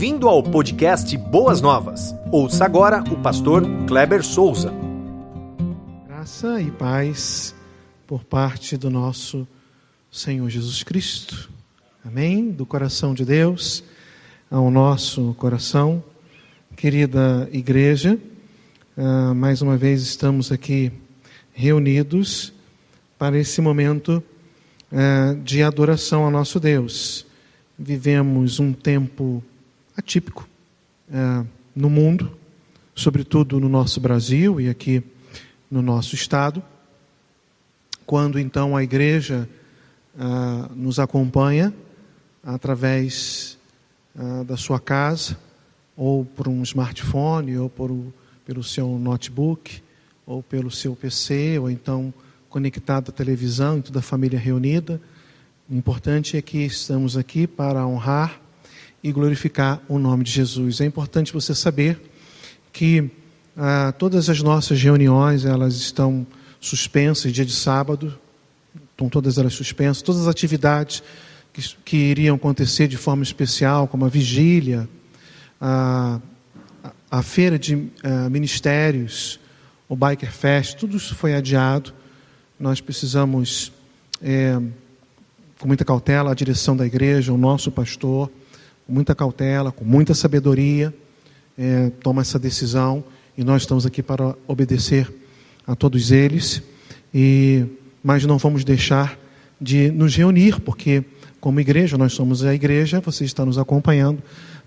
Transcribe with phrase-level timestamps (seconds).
[0.00, 2.14] Bem-vindo ao podcast Boas Novas.
[2.32, 4.72] Ouça agora o pastor Kleber Souza.
[6.08, 7.54] Graça e paz
[8.06, 9.46] por parte do nosso
[10.10, 11.50] Senhor Jesus Cristo.
[12.02, 12.50] Amém?
[12.50, 13.84] Do coração de Deus
[14.50, 16.02] ao nosso coração.
[16.74, 18.18] Querida igreja,
[18.96, 20.90] uh, mais uma vez estamos aqui
[21.52, 22.54] reunidos
[23.18, 24.22] para esse momento
[24.90, 27.26] uh, de adoração ao nosso Deus.
[27.78, 29.44] Vivemos um tempo
[29.96, 30.48] atípico
[31.12, 31.44] é,
[31.74, 32.36] no mundo,
[32.94, 35.02] sobretudo no nosso Brasil e aqui
[35.70, 36.62] no nosso estado,
[38.04, 39.48] quando então a igreja
[40.18, 41.72] ah, nos acompanha
[42.42, 43.56] através
[44.16, 45.38] ah, da sua casa,
[45.96, 47.90] ou por um smartphone, ou por,
[48.44, 49.82] pelo seu notebook,
[50.26, 52.12] ou pelo seu PC, ou então
[52.48, 55.00] conectado à televisão e toda a família reunida.
[55.68, 58.40] O importante é que estamos aqui para honrar
[59.02, 60.80] e glorificar o nome de Jesus.
[60.80, 62.00] É importante você saber
[62.72, 63.10] que
[63.56, 66.26] ah, todas as nossas reuniões elas estão
[66.60, 68.18] suspensas dia de sábado,
[68.90, 71.02] estão todas elas suspensas, todas as atividades
[71.52, 74.88] que, que iriam acontecer de forma especial, como a vigília,
[75.60, 76.20] a,
[77.10, 79.40] a feira de a, ah, ministérios,
[79.88, 81.92] o Biker Fest, tudo isso foi adiado.
[82.58, 83.72] Nós precisamos,
[84.22, 84.60] é,
[85.58, 88.30] com muita cautela, a direção da igreja, o nosso pastor,
[88.90, 90.92] com muita cautela, com muita sabedoria,
[91.56, 93.04] é, toma essa decisão
[93.38, 95.08] e nós estamos aqui para obedecer
[95.64, 96.60] a todos eles.
[97.14, 97.64] E
[98.02, 99.16] mas não vamos deixar
[99.60, 101.04] de nos reunir, porque
[101.38, 104.20] como igreja nós somos a igreja, você está nos acompanhando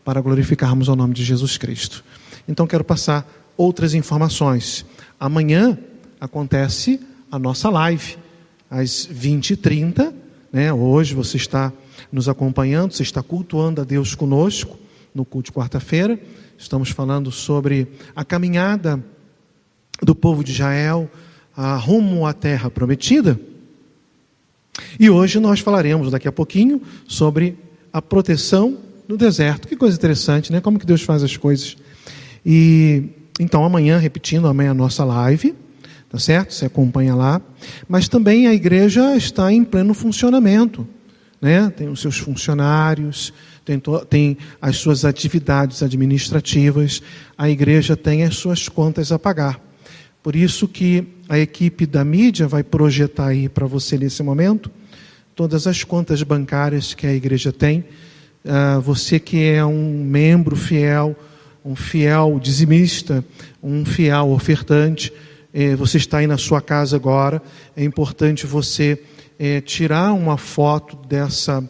[0.05, 2.01] para glorificarmos o nome de Jesus Cristo.
[2.47, 4.85] Então quero passar outras informações.
[5.19, 5.77] Amanhã
[6.17, 6.97] acontece
[7.29, 8.15] a nossa live
[8.71, 10.13] às 20h30,
[10.51, 10.71] né?
[10.71, 11.73] Hoje você está
[12.11, 14.77] nos acompanhando, você está cultuando a Deus conosco
[15.13, 16.19] no culto de quarta-feira.
[16.57, 19.03] Estamos falando sobre a caminhada
[20.01, 21.09] do povo de Israel
[21.55, 23.39] a rumo à terra prometida.
[24.99, 27.57] E hoje nós falaremos daqui a pouquinho sobre
[27.91, 28.77] a proteção
[29.07, 29.67] no deserto.
[29.67, 30.59] Que coisa interessante, né?
[30.61, 31.77] Como que Deus faz as coisas.
[32.45, 33.09] E
[33.39, 35.53] então amanhã, repetindo, amanhã a nossa live,
[36.09, 36.53] tá certo?
[36.53, 37.41] Você acompanha lá.
[37.87, 40.87] Mas também a igreja está em pleno funcionamento
[41.43, 41.69] né?
[41.75, 43.33] tem os seus funcionários,
[43.65, 43.77] tem,
[44.09, 47.01] tem as suas atividades administrativas,
[47.37, 49.59] a igreja tem as suas contas a pagar.
[50.23, 54.71] Por isso que a equipe da mídia vai projetar aí para você nesse momento
[55.35, 57.83] todas as contas bancárias que a igreja tem.
[58.45, 61.13] Uh, você que é um membro fiel,
[61.65, 63.23] um fiel dizimista,
[63.61, 65.11] um fiel ofertante,
[65.53, 67.41] eh, você está aí na sua casa agora,
[67.75, 69.01] é importante você
[69.37, 71.63] é, tirar uma foto dessa,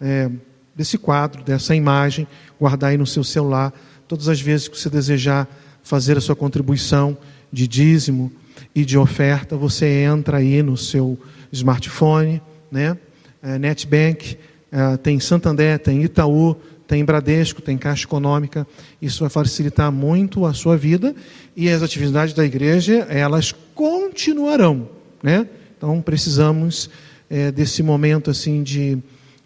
[0.00, 0.30] é,
[0.74, 2.26] desse quadro, dessa imagem,
[2.58, 3.72] guardar aí no seu celular,
[4.06, 5.48] todas as vezes que você desejar
[5.82, 7.16] fazer a sua contribuição
[7.52, 8.32] de dízimo
[8.74, 11.18] e de oferta, você entra aí no seu
[11.50, 12.40] smartphone,
[12.70, 12.96] né?
[13.42, 14.38] É, NetBank,
[14.70, 18.66] é, tem Santander, tem Itaú, tem Bradesco, tem Caixa Econômica.
[19.00, 21.14] Isso vai facilitar muito a sua vida
[21.56, 24.88] e as atividades da igreja, elas continuarão,
[25.22, 25.46] né?
[25.82, 26.88] Então precisamos
[27.28, 28.96] é, desse momento assim de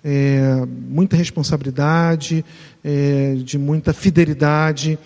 [0.05, 2.45] é, muita responsabilidade,
[2.85, 4.99] é, de muita fidelidade,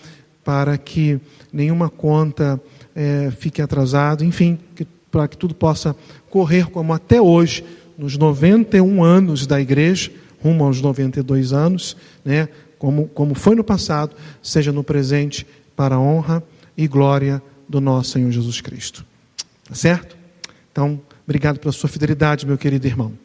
[0.43, 1.21] para que
[1.53, 2.59] nenhuma conta
[3.37, 4.59] fique atrasada, enfim,
[5.09, 5.95] para que tudo possa
[6.29, 7.63] correr como até hoje,
[7.97, 10.11] nos 91 anos da igreja,
[10.43, 15.99] rumo aos 92 anos, né, como, como foi no passado, seja no presente, para a
[15.99, 16.43] honra
[16.75, 19.05] e glória do nosso Senhor Jesus Cristo.
[19.69, 20.17] Tá certo?
[20.71, 20.99] Então,
[21.31, 23.17] Obrigado pela sua fidelidade, meu querido irmão.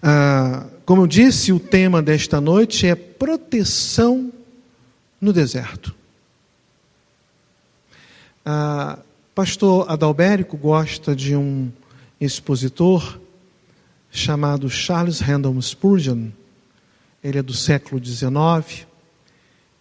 [0.00, 4.32] Ah, como eu disse, o tema desta noite é proteção
[5.20, 5.92] no deserto.
[8.46, 9.00] Ah,
[9.34, 11.72] pastor Adalberico gosta de um
[12.20, 13.18] expositor
[14.08, 16.28] chamado Charles Randall Spurgeon.
[17.20, 18.86] Ele é do século XIX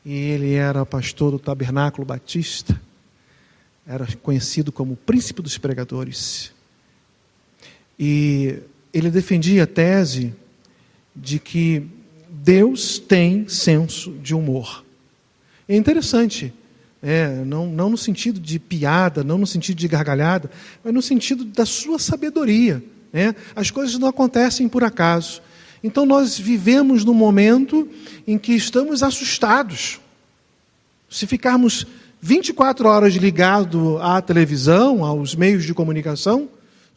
[0.04, 2.82] e ele era pastor do Tabernáculo Batista.
[3.86, 6.58] Era conhecido como príncipe dos pregadores.
[8.00, 8.60] E
[8.94, 10.34] ele defendia a tese
[11.16, 11.84] de que
[12.30, 14.86] Deus tem senso de humor.
[15.68, 16.54] É interessante,
[17.04, 20.50] é, não, não no sentido de piada, não no sentido de gargalhada,
[20.84, 22.84] mas no sentido da sua sabedoria.
[23.12, 23.36] Né?
[23.56, 25.42] As coisas não acontecem por acaso.
[25.84, 27.88] Então nós vivemos num momento
[28.28, 30.00] em que estamos assustados.
[31.10, 31.86] Se ficarmos
[32.22, 36.50] 24 horas ligado à televisão, aos meios de comunicação,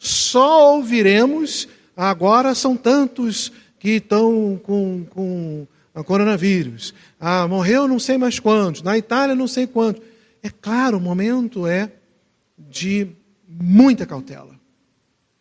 [0.03, 1.65] só ouviremos
[1.95, 5.65] agora são tantos que estão com, com
[6.03, 6.93] coronavírus.
[7.17, 10.03] Ah, morreu não sei mais quantos, na Itália não sei quantos.
[10.41, 11.89] É claro, o momento é
[12.57, 13.07] de
[13.47, 14.59] muita cautela.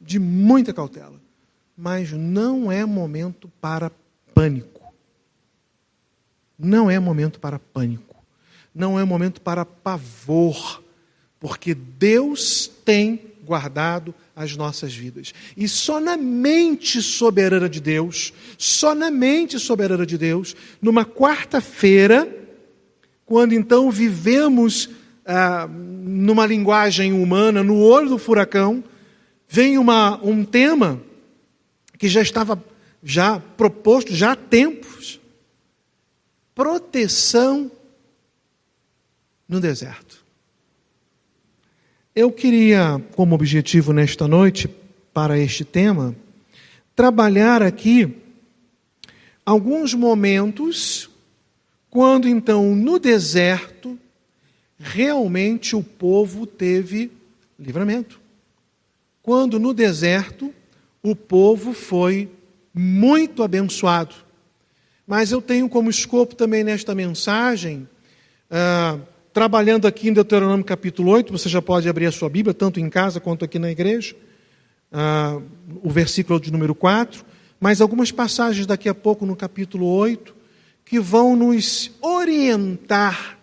[0.00, 1.20] De muita cautela.
[1.76, 3.91] Mas não é momento para
[4.32, 4.94] pânico.
[6.56, 8.15] Não é momento para pânico.
[8.73, 10.85] Não é momento para pavor.
[11.41, 15.35] Porque Deus tem guardado as nossas vidas.
[15.55, 22.27] E só na mente soberana de Deus, só na mente soberana de Deus, numa quarta-feira,
[23.27, 24.89] quando então vivemos
[25.27, 28.83] ah, numa linguagem humana, no olho do furacão,
[29.47, 30.99] vem uma, um tema
[31.99, 32.63] que já estava
[33.03, 35.21] já proposto já há tempos:
[36.55, 37.71] proteção
[39.47, 40.22] no deserto.
[42.14, 44.69] Eu queria, como objetivo nesta noite,
[45.14, 46.14] para este tema,
[46.94, 48.19] trabalhar aqui
[49.47, 51.09] alguns momentos
[51.88, 53.99] quando então no deserto
[54.79, 57.11] realmente o povo teve
[57.59, 58.20] livramento.
[59.23, 60.53] Quando no deserto
[61.03, 62.29] o povo foi
[62.75, 64.15] muito abençoado.
[65.06, 67.88] Mas eu tenho como escopo também nesta mensagem
[68.50, 68.99] ah,
[69.32, 72.90] trabalhando aqui em Deuteronômio capítulo 8, você já pode abrir a sua Bíblia, tanto em
[72.90, 74.14] casa quanto aqui na igreja,
[74.93, 75.43] uh,
[75.82, 77.25] o versículo de número 4,
[77.58, 80.34] mas algumas passagens daqui a pouco no capítulo 8,
[80.84, 83.38] que vão nos orientar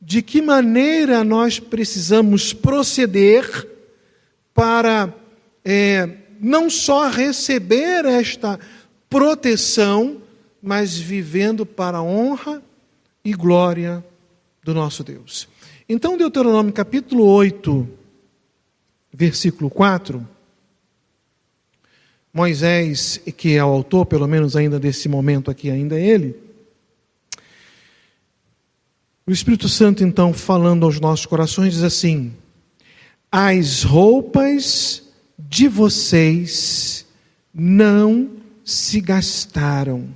[0.00, 3.68] de que maneira nós precisamos proceder
[4.52, 5.14] para
[5.64, 6.08] é,
[6.40, 8.58] não só receber esta
[9.08, 10.20] proteção,
[10.60, 12.60] mas vivendo para a honra
[13.24, 14.04] e glória
[14.64, 15.46] do nosso Deus.
[15.86, 17.86] Então, Deuteronômio capítulo 8,
[19.12, 20.26] versículo 4,
[22.32, 26.34] Moisés, que é o autor, pelo menos ainda desse momento aqui, ainda é ele,
[29.26, 32.34] o Espírito Santo, então, falando aos nossos corações, diz assim:
[33.32, 35.02] As roupas
[35.38, 37.06] de vocês
[37.54, 38.30] não
[38.64, 40.08] se gastaram,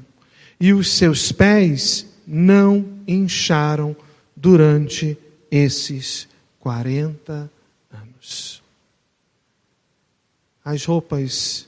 [0.60, 3.96] e os seus pés não incharam
[4.40, 5.18] durante
[5.50, 6.28] esses
[6.60, 7.50] 40
[7.90, 8.62] anos.
[10.64, 11.66] As roupas,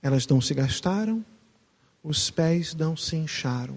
[0.00, 1.24] elas não se gastaram,
[2.02, 3.76] os pés não se incharam,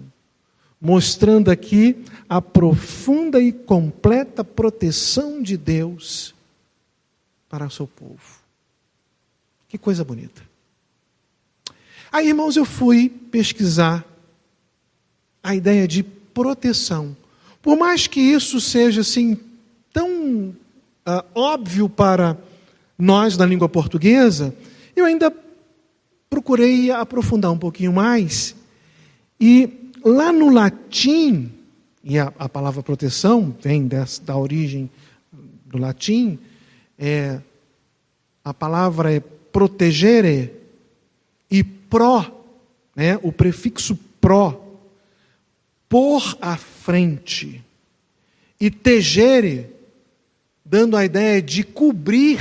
[0.80, 6.34] mostrando aqui a profunda e completa proteção de Deus
[7.48, 8.40] para o seu povo.
[9.68, 10.42] Que coisa bonita.
[12.12, 14.06] Aí, irmãos, eu fui pesquisar
[15.42, 17.16] a ideia de proteção
[17.66, 19.36] por mais que isso seja assim
[19.92, 20.54] tão
[21.04, 22.38] uh, óbvio para
[22.96, 24.54] nós da língua portuguesa,
[24.94, 25.34] eu ainda
[26.30, 28.54] procurei aprofundar um pouquinho mais.
[29.40, 31.50] E lá no latim,
[32.04, 34.88] e a, a palavra proteção vem dessa, da origem
[35.64, 36.38] do latim,
[36.96, 37.40] é,
[38.44, 40.52] a palavra é protegere
[41.50, 42.44] e pró,
[42.94, 44.65] né, o prefixo pró,
[45.88, 47.64] por à frente.
[48.60, 49.70] E tegere,
[50.64, 52.40] dando a ideia de cobrir,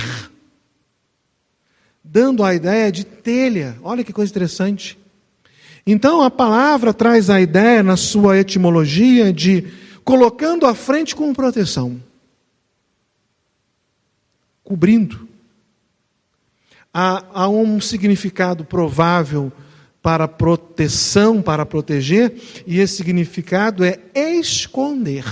[2.03, 3.77] dando a ideia de telha.
[3.83, 4.97] Olha que coisa interessante.
[5.85, 9.71] Então a palavra traz a ideia, na sua etimologia, de
[10.03, 12.01] colocando à frente com proteção,
[14.63, 15.27] cobrindo.
[16.93, 19.51] Há, há um significado provável
[20.05, 22.31] para proteção, para proteger,
[22.67, 25.25] e esse significado é esconder.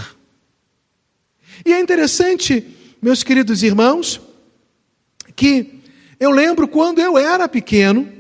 [1.64, 2.66] E é interessante,
[3.00, 4.20] meus queridos irmãos,
[5.36, 5.80] que
[6.20, 8.12] eu lembro quando eu era pequeno,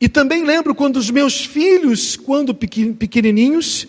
[0.00, 3.88] e também lembro quando os meus filhos, quando pequenininhos,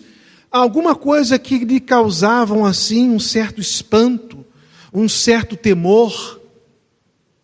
[0.50, 4.44] alguma coisa que lhe causavam assim um certo espanto,
[4.92, 6.41] um certo temor,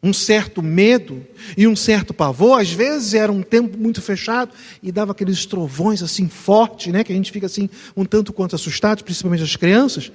[0.02, 1.26] um certo medo
[1.57, 2.61] e um certo pavor.
[2.61, 4.52] Às vezes era um tempo muito fechado
[4.83, 8.55] e dava aqueles trovões assim fortes, né, que a gente fica assim um tanto quanto
[8.55, 10.12] assustado, principalmente as crianças.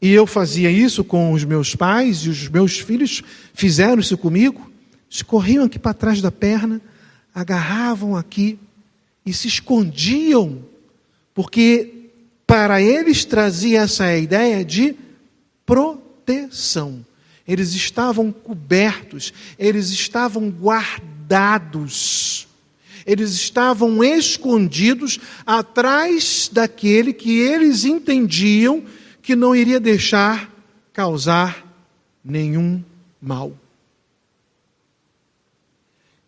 [0.00, 3.22] E eu fazia isso com os meus pais e os meus filhos
[3.52, 4.70] fizeram isso comigo.
[5.10, 6.80] Eles corriam aqui para trás da perna,
[7.34, 8.58] agarravam aqui
[9.26, 10.62] e se escondiam,
[11.34, 12.10] porque
[12.46, 14.94] para eles trazia essa ideia de
[15.66, 17.04] proteção.
[17.48, 22.46] Eles estavam cobertos, eles estavam guardados,
[23.06, 28.84] eles estavam escondidos atrás daquele que eles entendiam
[29.22, 30.54] que não iria deixar
[30.92, 31.66] causar
[32.22, 32.84] nenhum
[33.18, 33.56] mal.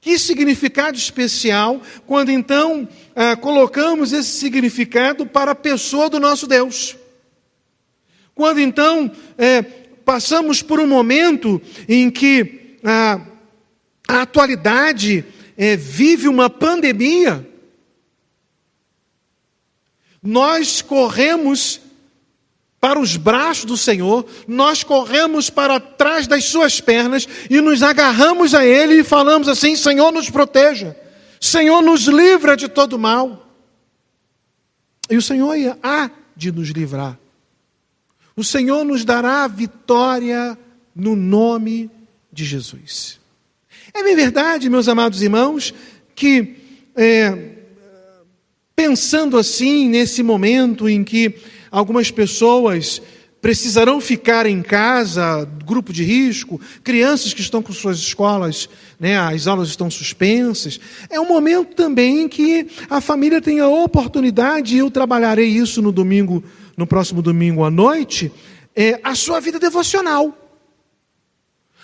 [0.00, 6.96] Que significado especial quando então ah, colocamos esse significado para a pessoa do nosso Deus.
[8.34, 9.79] Quando então é,
[10.10, 13.20] passamos por um momento em que ah,
[14.08, 15.24] a atualidade
[15.56, 17.48] é, vive uma pandemia,
[20.20, 21.80] nós corremos
[22.80, 28.52] para os braços do Senhor, nós corremos para trás das suas pernas e nos agarramos
[28.52, 30.96] a Ele e falamos assim: Senhor, nos proteja,
[31.40, 33.48] Senhor, nos livra de todo mal.
[35.08, 37.16] E o Senhor há de nos livrar.
[38.36, 40.56] O Senhor nos dará vitória
[40.94, 41.90] no nome
[42.32, 43.20] de Jesus.
[43.92, 45.74] É bem verdade, meus amados irmãos,
[46.14, 46.56] que
[46.96, 47.56] é,
[48.76, 51.34] pensando assim, nesse momento em que
[51.70, 53.02] algumas pessoas
[53.40, 58.68] precisarão ficar em casa, grupo de risco, crianças que estão com suas escolas,
[58.98, 60.78] né, as aulas estão suspensas.
[61.08, 65.80] É um momento também em que a família tem a oportunidade, e eu trabalharei isso
[65.80, 66.44] no domingo,
[66.80, 68.32] no próximo domingo à noite,
[68.74, 70.34] é, a sua vida devocional.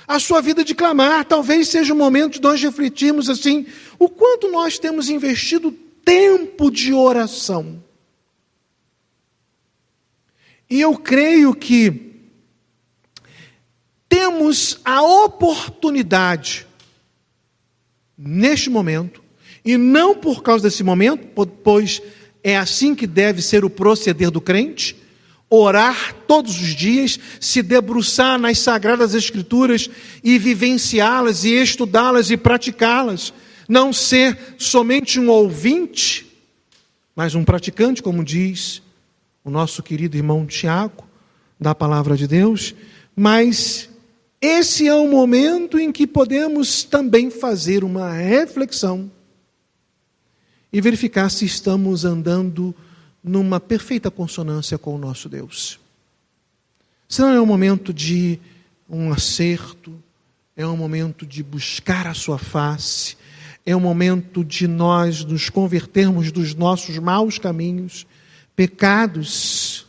[0.08, 3.66] A sua vida de clamar, talvez seja o momento de nós refletirmos assim,
[3.98, 5.70] o quanto nós temos investido
[6.02, 7.82] tempo de oração.
[10.70, 12.14] E eu creio que
[14.08, 16.66] temos a oportunidade,
[18.16, 19.22] neste momento,
[19.62, 21.26] e não por causa desse momento,
[21.62, 22.00] pois
[22.46, 24.96] é assim que deve ser o proceder do crente,
[25.50, 29.90] orar todos os dias, se debruçar nas sagradas escrituras
[30.22, 33.34] e vivenciá-las e estudá-las e praticá-las,
[33.68, 36.24] não ser somente um ouvinte,
[37.16, 38.80] mas um praticante, como diz
[39.42, 41.04] o nosso querido irmão Tiago,
[41.58, 42.76] da palavra de Deus,
[43.16, 43.90] mas
[44.40, 49.10] esse é o momento em que podemos também fazer uma reflexão
[50.72, 52.74] e verificar se estamos andando
[53.22, 55.80] numa perfeita consonância com o nosso Deus.
[57.08, 58.38] Se não é um momento de
[58.88, 59.94] um acerto,
[60.56, 63.16] é um momento de buscar a sua face,
[63.64, 68.06] é um momento de nós nos convertermos dos nossos maus caminhos
[68.54, 69.86] pecados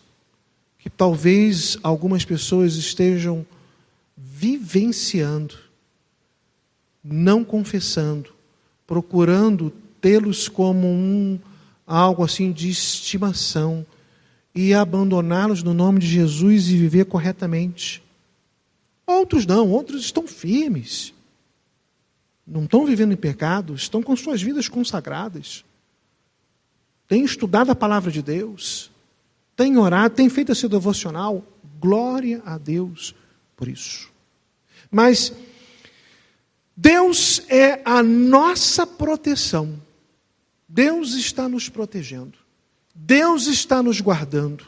[0.79, 3.45] que talvez algumas pessoas estejam
[4.15, 5.55] vivenciando,
[7.03, 8.33] não confessando,
[8.85, 9.71] procurando
[10.07, 11.39] tê-los como um
[11.85, 13.85] algo assim de estimação
[14.53, 18.03] e abandoná-los no nome de Jesus e viver corretamente.
[19.05, 21.13] Outros não, outros estão firmes.
[22.45, 25.65] Não estão vivendo em pecado, estão com suas vidas consagradas
[27.07, 28.91] tem estudado a palavra de Deus,
[29.55, 31.43] tem orado, tem feito esse devocional.
[31.79, 33.15] Glória a Deus
[33.55, 34.09] por isso.
[34.91, 35.31] Mas
[36.75, 39.81] Deus é a nossa proteção.
[40.67, 42.37] Deus está nos protegendo.
[42.93, 44.65] Deus está nos guardando.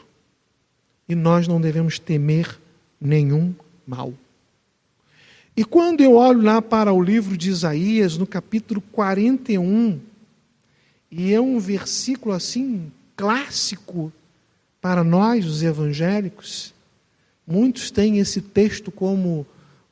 [1.08, 2.58] E nós não devemos temer
[3.00, 3.54] nenhum
[3.86, 4.14] mal.
[5.56, 10.00] E quando eu olho lá para o livro de Isaías, no capítulo 41,
[11.10, 14.12] e é um versículo assim clássico
[14.80, 16.72] para nós, os evangélicos.
[17.46, 19.44] Muitos têm esse texto como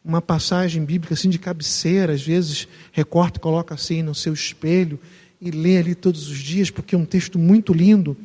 [0.05, 4.99] uma passagem bíblica assim de cabeceira, às vezes recorta e coloca assim no seu espelho
[5.41, 8.17] e lê ali todos os dias, porque é um texto muito lindo.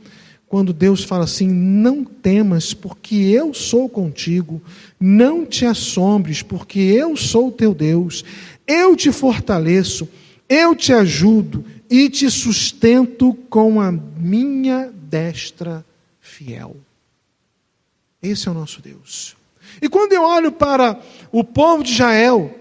[0.47, 4.61] Quando Deus fala assim: Não temas, porque eu sou contigo,
[4.99, 8.23] não te assombres, porque eu sou teu Deus,
[8.67, 10.07] eu te fortaleço,
[10.47, 15.85] eu te ajudo, e te sustento com a minha destra
[16.19, 16.75] fiel.
[18.21, 19.35] Esse é o nosso Deus.
[19.81, 20.99] E quando eu olho para
[21.31, 22.59] o povo de Israel,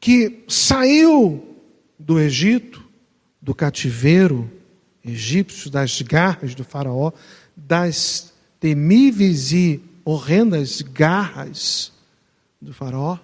[0.00, 1.56] que saiu
[1.98, 2.81] do Egito,
[3.42, 4.48] do cativeiro
[5.04, 7.10] egípcio, das garras do Faraó,
[7.56, 11.90] das temíveis e horrendas garras
[12.60, 13.18] do Faraó,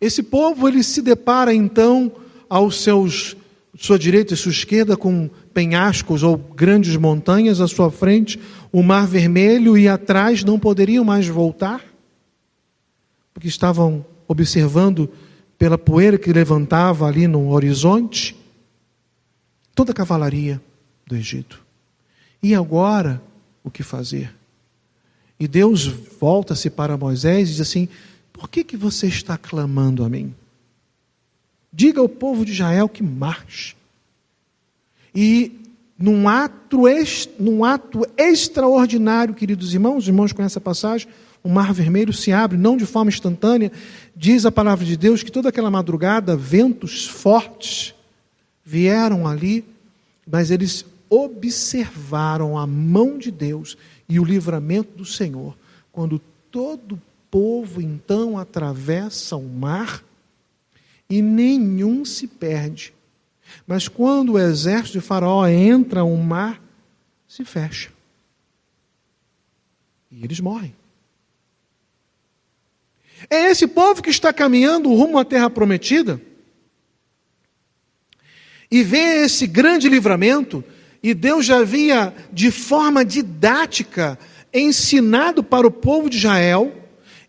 [0.00, 2.10] esse povo ele se depara então
[2.48, 3.36] aos seus
[3.76, 8.38] sua direita e sua esquerda com penhascos ou grandes montanhas à sua frente,
[8.72, 11.82] o mar vermelho e atrás não poderiam mais voltar,
[13.32, 15.08] porque estavam observando
[15.58, 18.39] pela poeira que levantava ali no horizonte
[19.80, 20.60] toda a cavalaria
[21.06, 21.64] do Egito.
[22.42, 23.22] E agora,
[23.64, 24.30] o que fazer?
[25.38, 27.88] E Deus volta-se para Moisés e diz assim:
[28.30, 30.34] Por que, que você está clamando a mim?
[31.72, 33.74] Diga ao povo de Israel que marche.
[35.14, 35.58] E
[35.98, 36.82] num ato,
[37.38, 41.08] num ato extraordinário, queridos irmãos, irmãos com essa passagem,
[41.42, 43.72] o mar vermelho se abre, não de forma instantânea.
[44.14, 47.94] Diz a palavra de Deus que toda aquela madrugada ventos fortes
[48.70, 49.64] vieram ali,
[50.24, 53.76] mas eles observaram a mão de Deus
[54.08, 55.58] e o livramento do Senhor.
[55.90, 56.20] Quando
[56.52, 60.04] todo o povo então atravessa o mar
[61.08, 62.94] e nenhum se perde.
[63.66, 66.62] Mas quando o exército de Faraó entra, o mar
[67.26, 67.90] se fecha.
[70.12, 70.76] E eles morrem.
[73.28, 76.20] É esse povo que está caminhando rumo à terra prometida
[78.70, 80.62] e vê esse grande livramento,
[81.02, 84.18] e Deus já havia, de forma didática,
[84.52, 86.72] ensinado para o povo de Israel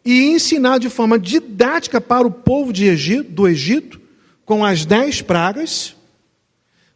[0.03, 4.01] e ensinado de forma didática para o povo Egito, do Egito,
[4.45, 5.95] com as dez pragas.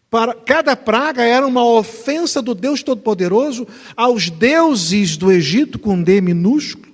[0.10, 6.22] Para, cada praga era uma ofensa do Deus Todo-Poderoso aos deuses do Egito, com D
[6.22, 6.94] minúsculo.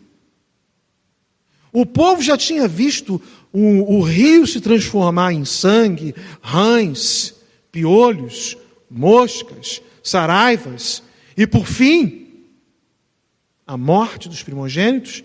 [1.74, 3.22] O povo já tinha visto
[3.54, 7.34] o, o rio se transformar em sangue, rães,
[7.72, 8.58] piolhos,
[8.90, 11.02] moscas, saraivas,
[11.38, 12.46] e por fim,
[13.66, 15.24] a morte dos primogênitos.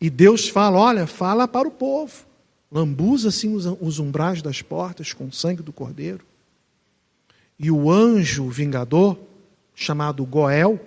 [0.00, 2.24] E Deus fala: olha, fala para o povo,
[2.70, 6.24] lambuza assim os umbrais das portas com o sangue do cordeiro.
[7.58, 9.18] E o anjo vingador,
[9.74, 10.80] chamado Goel,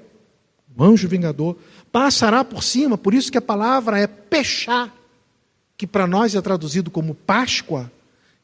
[0.76, 1.58] o anjo vingador,
[1.92, 4.96] passará por cima, por isso que a palavra é pechar,
[5.76, 7.92] que para nós é traduzido como Páscoa,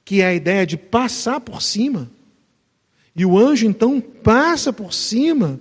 [0.06, 2.10] que é a ideia de passar por cima.
[3.16, 5.60] E o anjo então passa por cima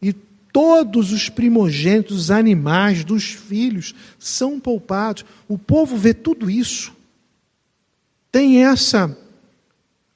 [0.00, 5.24] e todos os primogênitos, os animais dos filhos são poupados.
[5.48, 6.92] O povo vê tudo isso.
[8.30, 9.16] Tem essa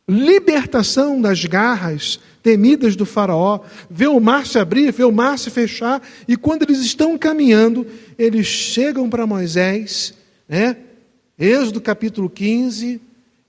[0.07, 5.49] libertação das garras temidas do Faraó, vê o mar se abrir, vê o mar se
[5.49, 7.87] fechar, e quando eles estão caminhando,
[8.19, 10.13] eles chegam para Moisés,
[10.49, 10.77] né?
[11.39, 13.01] Êxodo capítulo 15,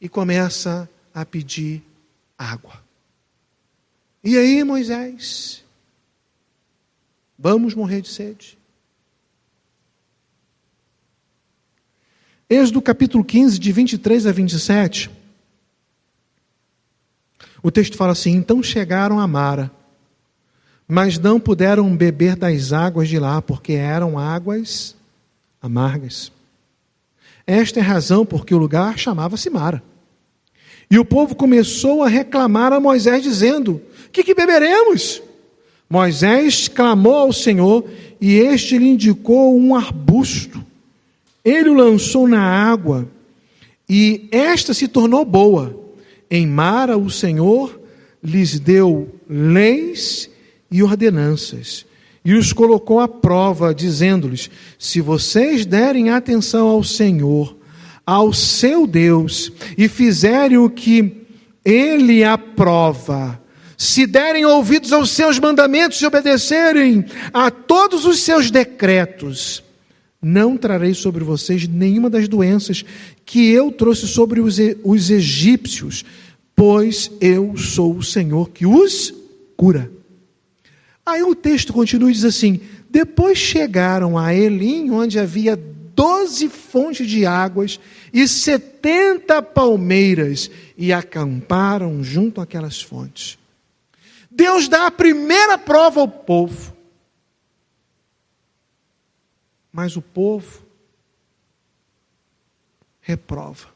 [0.03, 1.81] e começa a pedir
[2.37, 2.83] água.
[4.21, 5.63] E aí, Moisés,
[7.39, 8.57] vamos morrer de sede.
[12.49, 15.09] Êxodo capítulo 15, de 23 a 27.
[17.63, 19.71] O texto fala assim: Então chegaram a Mara,
[20.85, 24.97] mas não puderam beber das águas de lá, porque eram águas
[25.61, 26.29] amargas.
[27.47, 29.81] Esta é a razão porque o lugar chamava-se Mara.
[30.93, 35.23] E o povo começou a reclamar a Moisés, dizendo: Que que beberemos?
[35.89, 37.83] Moisés clamou ao Senhor
[38.21, 40.63] e este lhe indicou um arbusto.
[41.43, 43.09] Ele o lançou na água
[43.89, 45.75] e esta se tornou boa.
[46.29, 47.81] Em Mara, o Senhor
[48.23, 50.29] lhes deu leis
[50.69, 51.87] e ordenanças,
[52.23, 57.62] e os colocou à prova, dizendo-lhes: Se vocês derem atenção ao Senhor,
[58.05, 61.25] ao seu Deus, e fizerem o que
[61.63, 63.41] ele aprova,
[63.77, 69.63] se derem ouvidos aos seus mandamentos e obedecerem a todos os seus decretos,
[70.21, 72.85] não trarei sobre vocês nenhuma das doenças
[73.25, 76.05] que eu trouxe sobre os, os egípcios,
[76.55, 79.13] pois eu sou o Senhor que os
[79.57, 79.91] cura.
[81.05, 85.59] Aí o texto continua e diz assim: depois chegaram a Elim, onde havia
[85.95, 87.79] doze fontes de águas
[88.11, 93.37] e setenta palmeiras, e acamparam junto àquelas fontes.
[94.29, 96.75] Deus dá a primeira prova ao povo.
[99.71, 100.63] Mas o povo
[103.01, 103.67] reprova.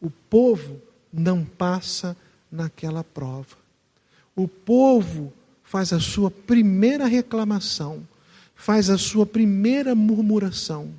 [0.00, 0.80] O povo
[1.12, 2.16] não passa
[2.50, 3.56] naquela prova.
[4.34, 8.06] O povo faz a sua primeira reclamação,
[8.62, 10.94] faz a sua primeira murmuração.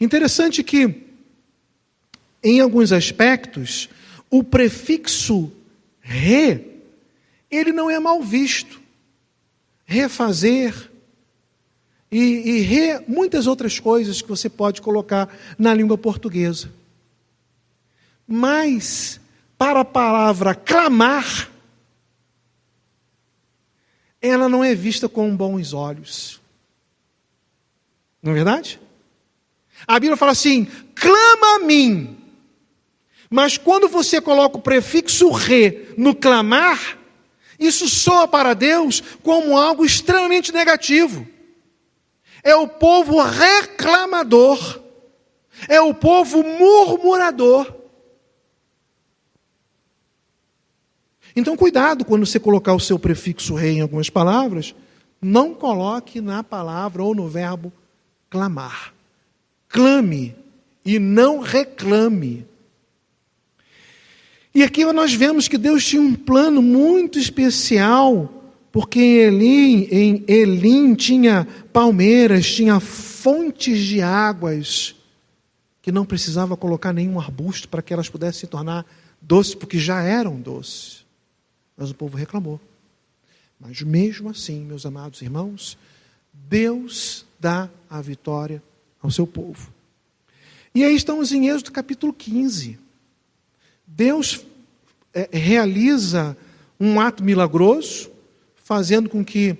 [0.00, 1.02] Interessante que,
[2.42, 3.90] em alguns aspectos,
[4.30, 5.52] o prefixo
[6.00, 6.80] re,
[7.50, 8.80] ele não é mal visto.
[9.84, 10.90] Refazer
[12.10, 16.72] e, e re, muitas outras coisas que você pode colocar na língua portuguesa.
[18.26, 19.20] Mas,
[19.58, 21.50] para a palavra clamar,
[24.22, 26.37] ela não é vista com bons olhos.
[28.22, 28.80] Não é verdade?
[29.86, 32.16] A Bíblia fala assim: clama a mim.
[33.30, 36.98] Mas quando você coloca o prefixo re no clamar,
[37.58, 41.26] isso soa para Deus como algo extremamente negativo.
[42.42, 44.80] É o povo reclamador,
[45.68, 47.74] é o povo murmurador.
[51.36, 54.74] Então, cuidado quando você colocar o seu prefixo rei em algumas palavras,
[55.20, 57.72] não coloque na palavra ou no verbo
[58.30, 58.94] clamar.
[59.68, 60.34] Clame
[60.84, 62.46] e não reclame.
[64.54, 70.24] E aqui nós vemos que Deus tinha um plano muito especial, porque em Elim, em
[70.26, 74.96] Elim tinha palmeiras, tinha fontes de águas,
[75.82, 78.86] que não precisava colocar nenhum arbusto para que elas pudessem se tornar
[79.20, 81.04] doces, porque já eram doces.
[81.76, 82.60] Mas o povo reclamou.
[83.60, 85.76] Mas mesmo assim, meus amados irmãos,
[86.32, 88.62] Deus dá a vitória
[89.02, 89.72] ao seu povo.
[90.74, 92.78] E aí estamos em Êxodo capítulo 15.
[93.86, 94.44] Deus
[95.14, 96.36] é, realiza
[96.78, 98.10] um ato milagroso,
[98.56, 99.56] fazendo com que,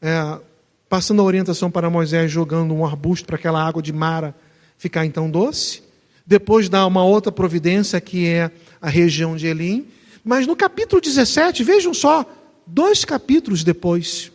[0.00, 0.40] é,
[0.88, 4.34] passando a orientação para Moisés, jogando um arbusto para aquela água de Mara
[4.76, 5.82] ficar então doce.
[6.26, 8.50] Depois dá uma outra providência que é
[8.80, 9.86] a região de Elim.
[10.24, 12.24] Mas no capítulo 17, vejam só,
[12.66, 14.30] dois capítulos depois,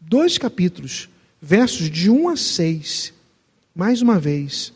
[0.00, 1.08] dois capítulos,
[1.40, 3.12] versos de 1 a 6,
[3.74, 4.72] mais uma vez,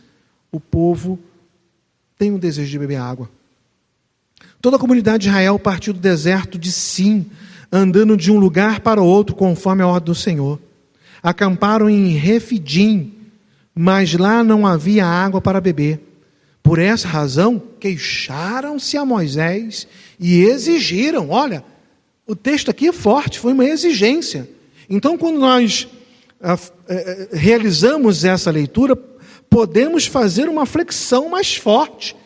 [0.51, 1.19] o povo
[2.19, 3.29] tem um desejo de beber água.
[4.61, 7.27] Toda a comunidade de Israel partiu do deserto de Sim,
[7.71, 10.61] andando de um lugar para outro, conforme a ordem do Senhor.
[11.23, 13.13] Acamparam em Refidim,
[13.75, 16.01] mas lá não havia água para beber.
[16.63, 19.89] Por essa razão, queixaram-se a Moisés
[20.21, 21.65] e exigiram: olha,
[22.27, 24.49] o texto aqui é forte, foi uma exigência.
[24.89, 25.89] Então, quando nós
[27.31, 28.97] realizamos essa leitura,
[29.49, 32.17] podemos fazer uma flexão mais forte,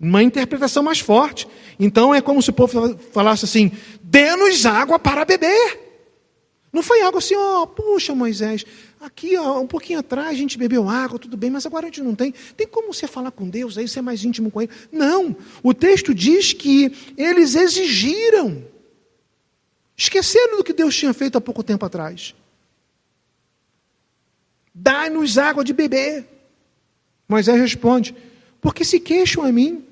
[0.00, 1.48] uma interpretação mais forte.
[1.78, 5.82] Então, é como se o povo falasse assim: dê-nos água para beber.
[6.72, 8.64] Não foi algo assim, ó, oh, puxa, Moisés,
[9.00, 12.02] aqui ó, um pouquinho atrás a gente bebeu água, tudo bem, mas agora a gente
[12.02, 12.34] não tem.
[12.56, 14.72] Tem como você falar com Deus, aí você é mais íntimo com Ele?
[14.90, 15.36] Não.
[15.62, 18.64] O texto diz que eles exigiram.
[19.96, 22.34] Esqueceram do que Deus tinha feito há pouco tempo atrás.
[24.74, 26.26] Dai-nos água de beber.
[27.28, 28.14] Moisés responde:
[28.60, 29.84] Porque se queixam a mim,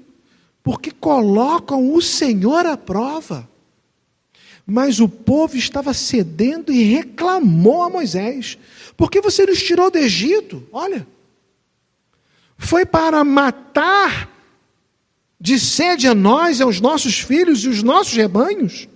[0.63, 3.49] porque colocam o Senhor à prova.
[4.67, 8.59] Mas o povo estava cedendo e reclamou a Moisés:
[8.97, 10.67] Por que você nos tirou do Egito?
[10.73, 11.07] Olha,
[12.57, 14.31] foi para matar
[15.41, 18.89] de sede a nós, aos nossos filhos e os nossos rebanhos.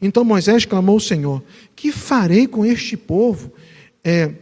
[0.00, 1.42] Então Moisés clamou ao Senhor:
[1.76, 3.52] Que farei com este povo?
[4.02, 4.32] É,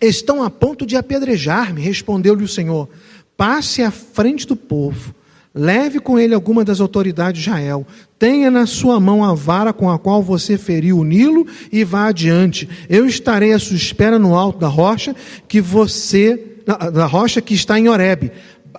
[0.00, 1.80] estão a ponto de apedrejar-me.
[1.80, 2.88] Respondeu-lhe o Senhor:
[3.36, 5.14] Passe à frente do povo
[5.54, 7.84] Leve com ele alguma das autoridades de Israel.
[8.18, 12.06] Tenha na sua mão a vara com a qual você feriu o Nilo e vá
[12.06, 12.68] adiante.
[12.88, 15.14] Eu estarei à sua espera no alto da rocha
[15.48, 16.46] que você
[16.92, 18.30] da rocha que está em Horebe.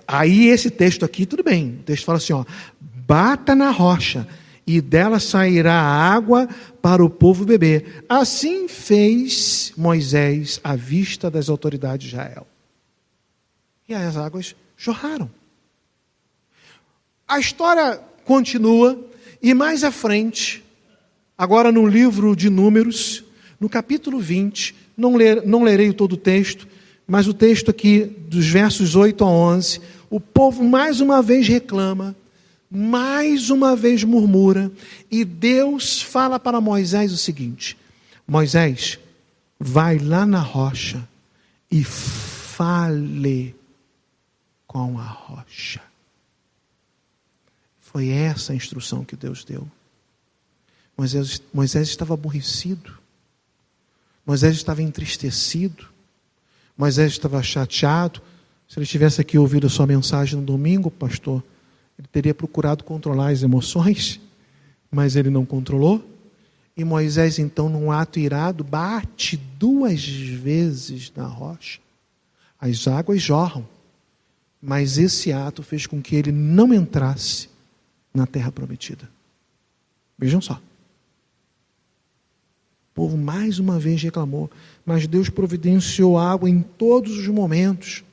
[0.08, 1.76] Aí esse texto aqui, tudo bem.
[1.80, 2.44] O texto fala assim, ó:
[3.06, 4.26] Bata na rocha
[4.66, 6.48] e dela sairá água
[6.80, 8.04] para o povo beber.
[8.08, 12.46] Assim fez Moisés à vista das autoridades de Israel.
[13.88, 15.28] E as águas jorraram.
[17.26, 18.98] A história continua
[19.42, 20.64] e mais à frente,
[21.36, 23.24] agora no livro de Números,
[23.58, 26.68] no capítulo 20, não, ler, não lerei todo o texto,
[27.06, 32.14] mas o texto aqui dos versos 8 a 11, o povo mais uma vez reclama,
[32.74, 34.72] mais uma vez murmura,
[35.10, 37.76] e Deus fala para Moisés o seguinte:
[38.26, 38.98] Moisés,
[39.60, 41.06] vai lá na rocha
[41.70, 43.54] e fale
[44.66, 45.82] com a rocha.
[47.78, 49.68] Foi essa a instrução que Deus deu.
[50.96, 52.98] Moisés, Moisés estava aborrecido.
[54.24, 55.86] Moisés estava entristecido.
[56.76, 58.22] Moisés estava chateado.
[58.66, 61.42] Se ele tivesse aqui ouvido a sua mensagem no domingo, pastor,
[61.98, 64.20] ele teria procurado controlar as emoções,
[64.90, 66.04] mas ele não controlou.
[66.76, 71.80] E Moisés, então, num ato irado, bate duas vezes na rocha.
[72.58, 73.66] As águas jorram,
[74.60, 77.48] mas esse ato fez com que ele não entrasse
[78.14, 79.08] na terra prometida.
[80.18, 80.54] Vejam só.
[80.54, 84.50] O povo mais uma vez reclamou,
[84.84, 88.04] mas Deus providenciou água em todos os momentos.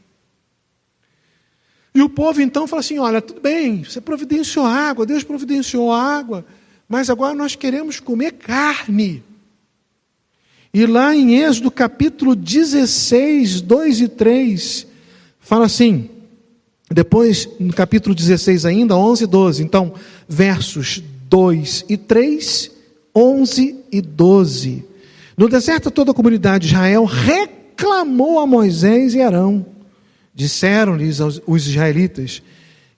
[1.94, 6.46] E o povo então fala assim: olha, tudo bem, você providenciou água, Deus providenciou água,
[6.88, 9.24] mas agora nós queremos comer carne.
[10.74, 14.88] E lá em Êxodo capítulo 16, 2 e 3,
[15.40, 16.10] fala assim:
[16.92, 19.64] depois, no capítulo 16 ainda, 11 e 12.
[19.64, 19.94] Então,
[20.28, 22.72] versos 2 e 3,
[23.16, 24.86] 11 e 12.
[25.38, 29.66] No deserto, toda a comunidade de Israel reclamou a Moisés e Arão.
[30.40, 32.42] Disseram-lhes os israelitas: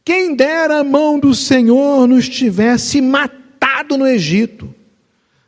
[0.06, 4.72] Quem dera a mão do Senhor nos tivesse matado no Egito.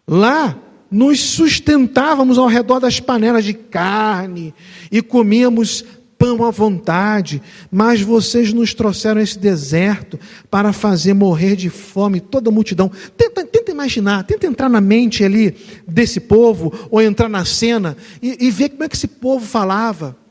[0.07, 0.57] Lá
[0.89, 4.55] nos sustentávamos ao redor das panelas de carne
[4.91, 5.85] e comíamos
[6.17, 7.39] pão à vontade,
[7.71, 12.89] mas vocês nos trouxeram esse deserto para fazer morrer de fome toda a multidão.
[13.15, 15.55] Tenta, tenta imaginar, tenta entrar na mente ali
[15.87, 20.22] desse povo, ou entrar na cena e, e ver como é que esse povo falava.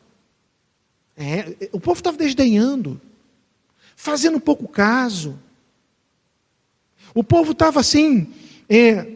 [1.25, 3.01] É, o povo estava desdenhando,
[3.95, 5.39] fazendo pouco caso.
[7.15, 8.27] O povo estava assim,
[8.69, 9.07] é,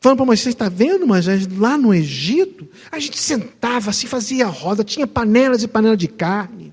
[0.00, 1.26] falando para Moisés: está vendo, mas
[1.58, 6.72] lá no Egito, a gente sentava assim, fazia roda, tinha panelas e panelas de carne.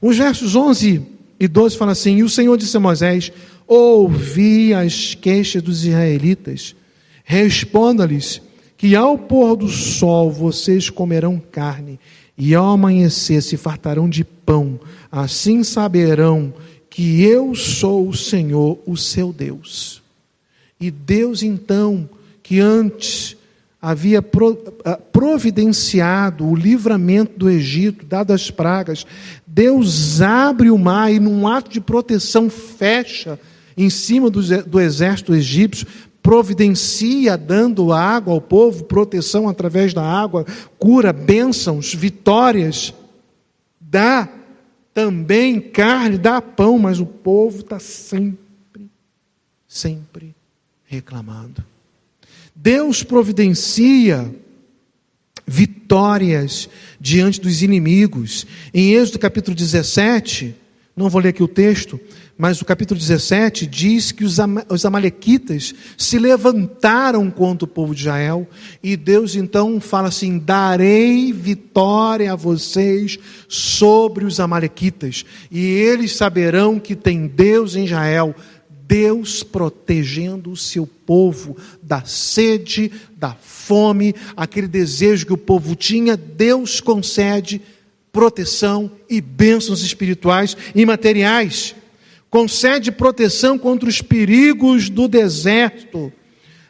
[0.00, 1.04] Os versos 11
[1.40, 3.32] e 12 falam assim: E o Senhor disse a Moisés:
[3.66, 6.76] Ouvi as queixas dos israelitas,
[7.24, 8.45] responda-lhes
[8.76, 11.98] que ao pôr do sol vocês comerão carne,
[12.38, 14.78] e ao amanhecer se fartarão de pão,
[15.10, 16.52] assim saberão
[16.90, 20.02] que eu sou o Senhor, o seu Deus.
[20.78, 22.08] E Deus, então,
[22.42, 23.36] que antes
[23.80, 24.24] havia
[24.84, 29.06] ah, providenciado o livramento do Egito, dado as pragas,
[29.46, 33.38] Deus abre o mar e, num ato de proteção, fecha
[33.76, 35.86] em cima do exército egípcio,
[36.26, 40.44] providencia, dando água ao povo, proteção através da água,
[40.76, 42.92] cura, bênçãos, vitórias,
[43.80, 44.28] dá
[44.92, 48.90] também carne, dá pão, mas o povo está sempre,
[49.68, 50.34] sempre
[50.86, 51.64] reclamando.
[52.52, 54.28] Deus providencia
[55.46, 56.68] vitórias
[57.00, 58.44] diante dos inimigos.
[58.74, 60.56] Em Êxodo capítulo 17,
[60.96, 62.00] não vou ler aqui o texto,
[62.38, 64.36] mas o capítulo 17 diz que os,
[64.68, 68.46] os Amalequitas se levantaram contra o povo de Israel,
[68.82, 73.18] e Deus então fala assim: darei vitória a vocês
[73.48, 78.34] sobre os Amalequitas, e eles saberão que tem Deus em Israel.
[78.88, 86.16] Deus protegendo o seu povo da sede, da fome, aquele desejo que o povo tinha,
[86.16, 87.60] Deus concede
[88.12, 91.74] proteção e bênçãos espirituais e materiais
[92.36, 96.12] concede proteção contra os perigos do deserto.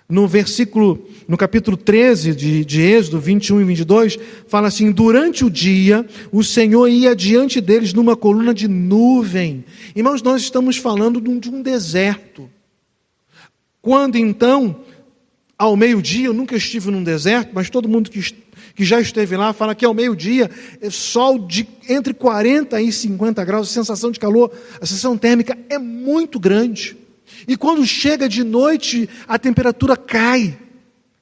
[0.09, 5.51] No versículo, no capítulo 13 de, de Êxodo 21 e 22, fala assim: Durante o
[5.51, 9.65] dia, o Senhor ia diante deles numa coluna de nuvem.
[9.97, 12.49] Irmãos, nós estamos falando de um, de um deserto.
[13.83, 14.83] Quando então,
[15.59, 18.21] ao meio-dia, eu nunca estive num deserto, mas todo mundo que
[18.77, 20.51] que já esteve lá, fala que ao meio-dia,
[20.83, 25.57] é sol de entre 40 e 50 graus, a sensação de calor, a sensação térmica
[25.71, 26.95] é muito grande.
[27.49, 30.59] E quando chega de noite, a temperatura cai.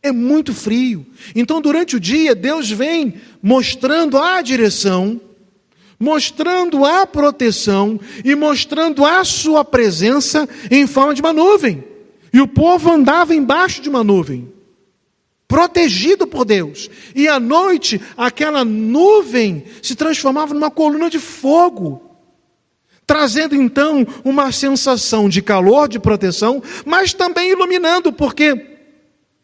[0.03, 1.07] É muito frio.
[1.35, 5.19] Então, durante o dia, Deus vem mostrando a direção,
[5.99, 11.85] mostrando a proteção e mostrando a sua presença em forma de uma nuvem.
[12.33, 14.54] E o povo andava embaixo de uma nuvem
[15.55, 16.91] protegido por Deus.
[17.15, 22.03] E à noite, aquela nuvem se transformava numa coluna de fogo,
[23.07, 28.67] trazendo então uma sensação de calor, de proteção, mas também iluminando, porque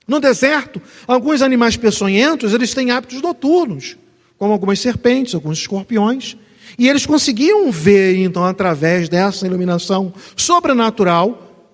[0.04, 3.96] no deserto, alguns animais peçonhentos, eles têm hábitos noturnos,
[4.36, 6.36] como algumas serpentes, alguns escorpiões,
[6.76, 11.70] e eles conseguiam ver então através dessa iluminação sobrenatural,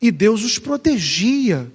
[0.00, 1.70] e Deus os protegia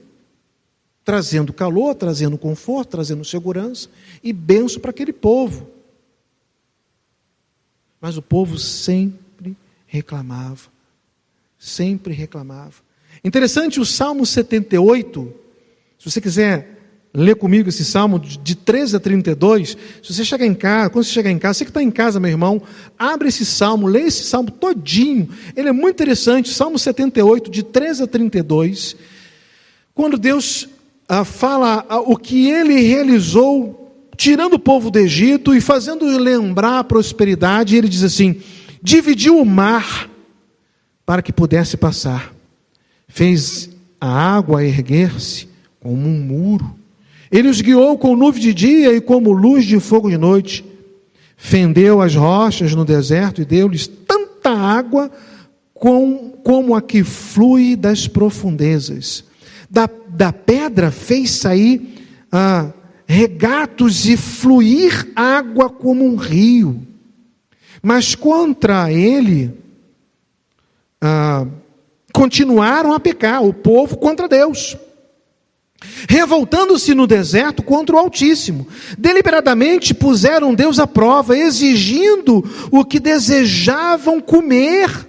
[1.08, 3.88] trazendo calor, trazendo conforto, trazendo segurança
[4.22, 5.70] e benção para aquele povo.
[8.02, 10.68] Mas o povo sempre reclamava,
[11.58, 12.74] sempre reclamava.
[13.24, 15.34] Interessante o Salmo 78,
[15.98, 16.78] se você quiser
[17.14, 21.14] ler comigo esse salmo de 13 a 32, se você chegar em casa, quando você
[21.14, 22.62] chegar em casa, você que está em casa, meu irmão,
[23.00, 28.04] abre esse salmo, lê esse salmo todinho, ele é muito interessante, Salmo 78, de 13
[28.04, 28.98] a 32,
[29.96, 30.68] quando Deus
[31.08, 36.80] ah, fala ah, o que ele realizou, tirando o povo do Egito e fazendo lembrar
[36.80, 38.42] a prosperidade, ele diz assim:
[38.82, 40.10] dividiu o mar
[41.06, 42.34] para que pudesse passar,
[43.08, 45.48] fez a água erguer-se
[45.80, 46.76] como um muro,
[47.32, 50.66] ele os guiou com nuvem de dia e como luz de fogo de noite,
[51.38, 55.12] fendeu as rochas no deserto e deu-lhes tanta água
[55.74, 59.27] com, como a que flui das profundezas.
[59.70, 62.72] Da, da pedra fez sair ah,
[63.06, 66.82] regatos e fluir água como um rio.
[67.82, 69.54] Mas contra ele
[71.02, 71.46] ah,
[72.14, 74.76] continuaram a pecar, o povo contra Deus.
[76.10, 84.20] Revoltando-se no deserto contra o Altíssimo, deliberadamente puseram Deus à prova, exigindo o que desejavam
[84.20, 85.07] comer.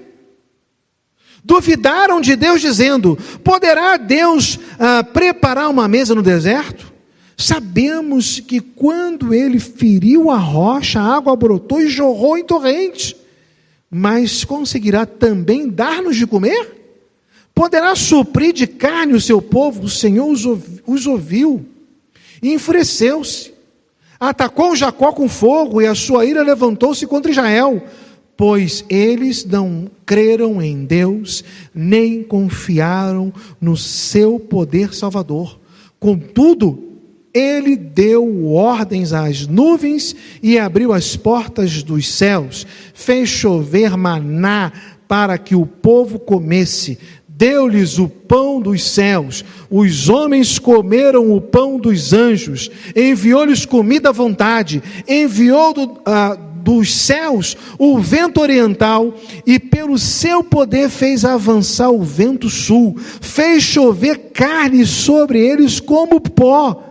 [1.44, 6.92] Duvidaram de Deus, dizendo: Poderá Deus ah, preparar uma mesa no deserto?
[7.36, 13.14] Sabemos que quando ele feriu a rocha, a água brotou e jorrou em torrentes.
[13.90, 16.76] Mas conseguirá também dar-nos de comer?
[17.54, 19.84] Poderá suprir de carne o seu povo?
[19.84, 20.28] O Senhor
[20.86, 21.64] os ouviu
[22.42, 23.52] e enfureceu-se.
[24.18, 27.82] Atacou Jacó com fogo e a sua ira levantou-se contra Israel,
[28.38, 31.42] pois eles não creram em Deus,
[31.74, 35.58] nem confiaram no seu poder salvador.
[35.98, 36.84] Contudo,
[37.34, 44.72] ele deu ordens às nuvens e abriu as portas dos céus, fez chover maná
[45.08, 46.96] para que o povo comesse,
[47.26, 54.12] deu-lhes o pão dos céus, os homens comeram o pão dos anjos, enviou-lhes comida à
[54.12, 59.14] vontade, enviou do, uh, dos céus o vento oriental
[59.46, 66.20] e pelo seu poder fez avançar o vento sul, fez chover carne sobre eles como
[66.20, 66.84] pó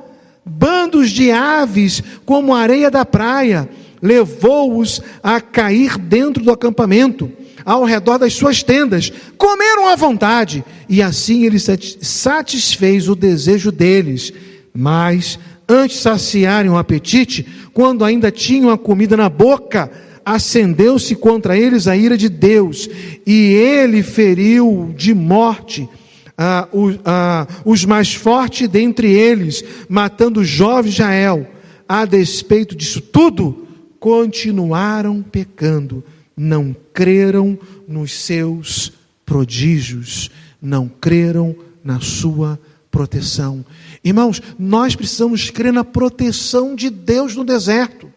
[0.43, 3.69] bandos de aves como areia da praia,
[4.01, 7.31] levou-os a cair dentro do acampamento,
[7.63, 14.33] ao redor das suas tendas, comeram à vontade, e assim ele satisfez o desejo deles.
[14.73, 15.37] Mas,
[15.67, 17.45] antes saciarem o apetite,
[17.77, 19.91] quando ainda tinham a comida na boca,
[20.25, 22.89] acendeu-se contra eles a ira de Deus,
[23.23, 25.87] e ele feriu de morte
[26.35, 26.67] ah,
[27.05, 31.45] ah, os mais fortes dentre eles, matando os de Israel.
[31.87, 33.67] A despeito disso tudo,
[33.99, 36.03] continuaram pecando,
[36.35, 38.91] não creram nos seus
[39.23, 42.59] prodígios, não creram na sua
[42.97, 43.63] proteção.
[44.03, 48.11] Irmãos, nós precisamos crer na proteção de Deus no deserto.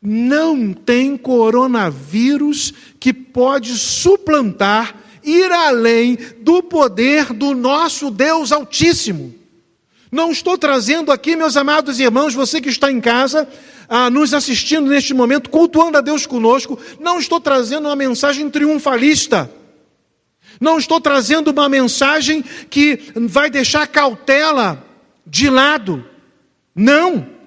[0.00, 9.34] Não tem coronavírus que pode suplantar ir além do poder do nosso Deus Altíssimo.
[10.10, 13.46] Não estou trazendo aqui, meus amados irmãos, você que está em casa,
[13.86, 19.59] ah, nos assistindo neste momento, cultuando a Deus conosco, não estou trazendo uma mensagem triunfalista.
[20.60, 24.86] Não estou trazendo uma mensagem que vai deixar cautela
[25.26, 26.04] de lado.
[26.74, 27.40] Não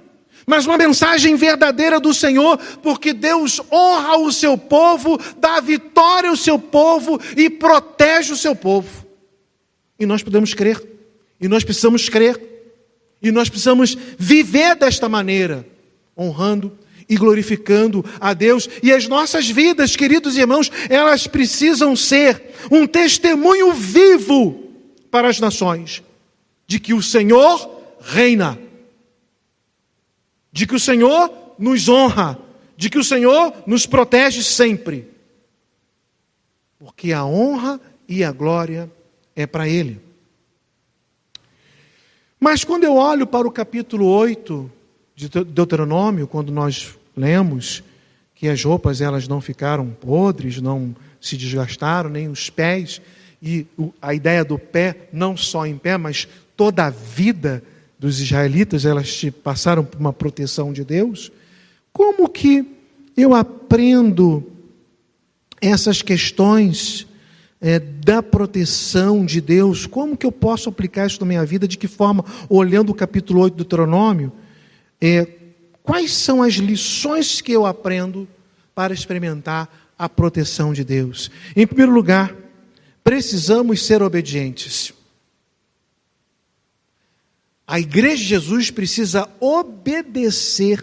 [0.46, 6.36] mas uma mensagem verdadeira do Senhor, porque Deus honra o seu povo, dá vitória ao
[6.36, 9.06] seu povo e protege o seu povo.
[10.00, 10.82] E nós podemos crer,
[11.40, 12.42] e nós precisamos crer,
[13.22, 15.66] e nós precisamos viver desta maneira,
[16.18, 16.78] honrando
[17.10, 18.70] e glorificando a Deus.
[18.82, 24.72] E as nossas vidas, queridos irmãos, elas precisam ser um testemunho vivo
[25.10, 26.04] para as nações
[26.68, 28.60] de que o Senhor reina
[30.54, 32.40] de que o Senhor nos honra,
[32.78, 35.12] de que o Senhor nos protege sempre.
[36.78, 38.90] Porque a honra e a glória
[39.36, 40.00] é para Ele.
[42.40, 44.72] Mas quando eu olho para o capítulo 8
[45.30, 47.84] de Deuteronômio, quando nós lemos
[48.36, 53.02] que as roupas elas não ficaram podres, não se desgastaram, nem os pés,
[53.42, 53.66] e
[54.02, 57.64] a ideia do pé, não só em pé, mas toda a vida
[57.98, 61.32] dos israelitas, elas passaram por uma proteção de Deus.
[61.92, 62.66] Como que
[63.16, 64.44] eu aprendo
[65.62, 67.08] essas questões
[67.62, 69.86] é, da proteção de Deus?
[69.86, 71.66] Como que eu posso aplicar isso na minha vida?
[71.66, 72.26] De que forma?
[72.50, 74.34] Olhando o capítulo 8 do Deuteronômio,
[75.06, 75.28] é,
[75.84, 78.26] quais são as lições que eu aprendo
[78.74, 81.30] para experimentar a proteção de Deus?
[81.54, 82.34] Em primeiro lugar,
[83.04, 84.94] precisamos ser obedientes.
[87.68, 90.82] A igreja de Jesus precisa obedecer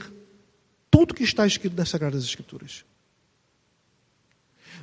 [0.90, 2.84] tudo que está escrito nas Sagradas Escrituras.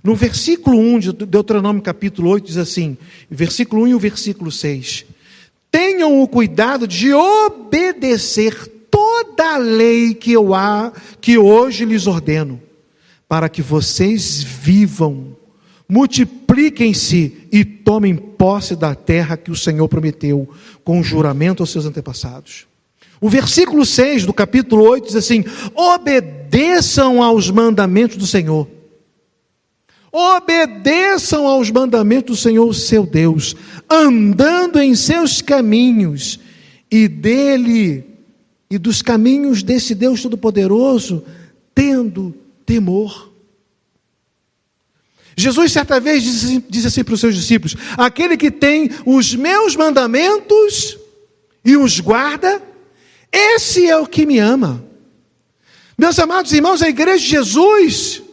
[0.03, 2.97] No versículo 1 de Deuteronômio capítulo 8 diz assim,
[3.29, 5.05] versículo 1 e o versículo 6:
[5.69, 8.76] Tenham o cuidado de obedecer
[9.23, 12.61] toda a lei que eu há, que hoje lhes ordeno,
[13.27, 15.35] para que vocês vivam
[15.87, 20.49] multipliquem-se e tomem posse da terra que o Senhor prometeu,
[20.83, 22.67] com juramento aos seus antepassados.
[23.21, 28.67] O versículo 6 do capítulo 8 diz assim: obedeçam aos mandamentos do Senhor.
[30.11, 33.55] Obedeçam aos mandamentos do Senhor, seu Deus,
[33.89, 36.39] andando em seus caminhos,
[36.89, 38.16] e dele,
[38.69, 41.23] e dos caminhos desse Deus Todo-Poderoso,
[41.73, 43.31] tendo temor.
[45.35, 49.75] Jesus, certa vez, disse, disse assim para os seus discípulos: Aquele que tem os meus
[49.75, 50.97] mandamentos
[51.63, 52.61] e os guarda,
[53.31, 54.83] esse é o que me ama.
[55.97, 58.23] Meus amados irmãos, a igreja de Jesus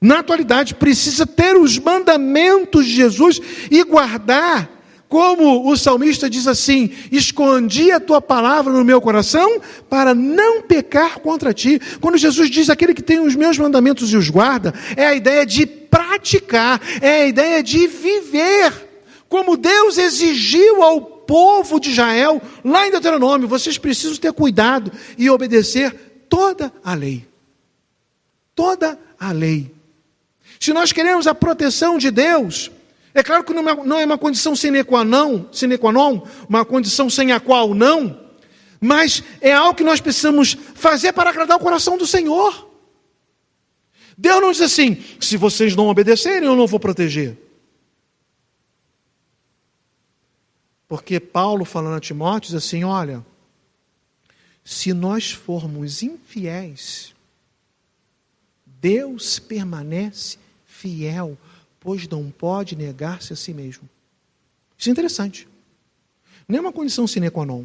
[0.00, 3.40] na atualidade, precisa ter os mandamentos de Jesus
[3.70, 4.79] e guardar,
[5.10, 11.18] como o salmista diz assim: escondi a tua palavra no meu coração para não pecar
[11.18, 11.80] contra ti.
[12.00, 15.44] Quando Jesus diz aquele que tem os meus mandamentos e os guarda, é a ideia
[15.44, 18.72] de praticar, é a ideia de viver,
[19.28, 25.28] como Deus exigiu ao povo de Israel, lá em Deuteronômio, vocês precisam ter cuidado e
[25.28, 25.92] obedecer
[26.28, 27.26] toda a lei.
[28.54, 29.74] Toda a lei.
[30.60, 32.70] Se nós queremos a proteção de Deus,
[33.12, 37.10] é claro que não é uma condição sine qua non, sine qua non uma condição
[37.10, 38.20] sem a qual não,
[38.80, 42.68] mas é algo que nós precisamos fazer para agradar o coração do Senhor.
[44.16, 47.36] Deus não diz assim: se vocês não obedecerem, eu não vou proteger.
[50.86, 53.24] Porque Paulo, falando a Timóteo, diz assim: olha,
[54.64, 57.14] se nós formos infiéis,
[58.66, 61.36] Deus permanece fiel,
[61.80, 63.88] pois não pode negar-se a si mesmo.
[64.76, 65.48] Isso é interessante.
[66.46, 67.64] Não é uma condição sine qua non.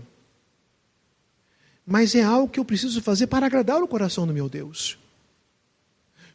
[1.86, 4.98] Mas é algo que eu preciso fazer para agradar o coração do meu Deus.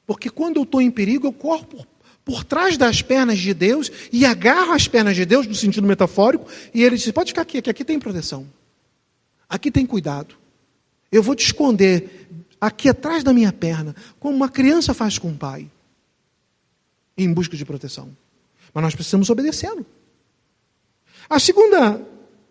[0.06, 1.86] Porque quando eu estou em perigo, eu corro por,
[2.24, 6.46] por trás das pernas de Deus e agarro as pernas de Deus, no sentido metafórico,
[6.74, 8.46] e ele diz: pode ficar aqui, que aqui tem proteção.
[9.48, 10.36] Aqui tem cuidado.
[11.10, 12.28] Eu vou te esconder
[12.60, 15.68] aqui atrás da minha perna, como uma criança faz com o pai
[17.24, 18.16] em busca de proteção.
[18.72, 19.84] Mas nós precisamos obedecê-lo.
[21.28, 22.00] A segunda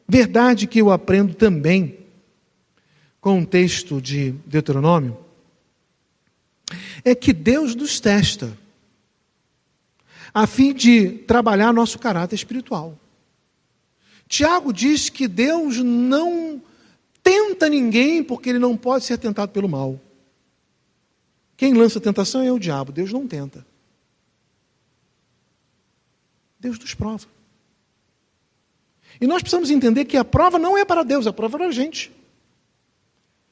[0.08, 2.00] verdade que eu aprendo também
[3.22, 5.18] com o texto de Deuteronômio
[7.04, 8.58] é que Deus nos testa
[10.34, 12.98] a fim de trabalhar nosso caráter espiritual.
[14.28, 16.62] Tiago diz que Deus não
[17.24, 20.00] tenta ninguém porque ele não pode ser tentado pelo mal.
[21.58, 23.66] Quem lança tentação é o diabo, Deus não tenta.
[26.60, 27.26] Deus nos prova.
[29.20, 31.68] E nós precisamos entender que a prova não é para Deus, a prova é para
[31.68, 32.12] a gente.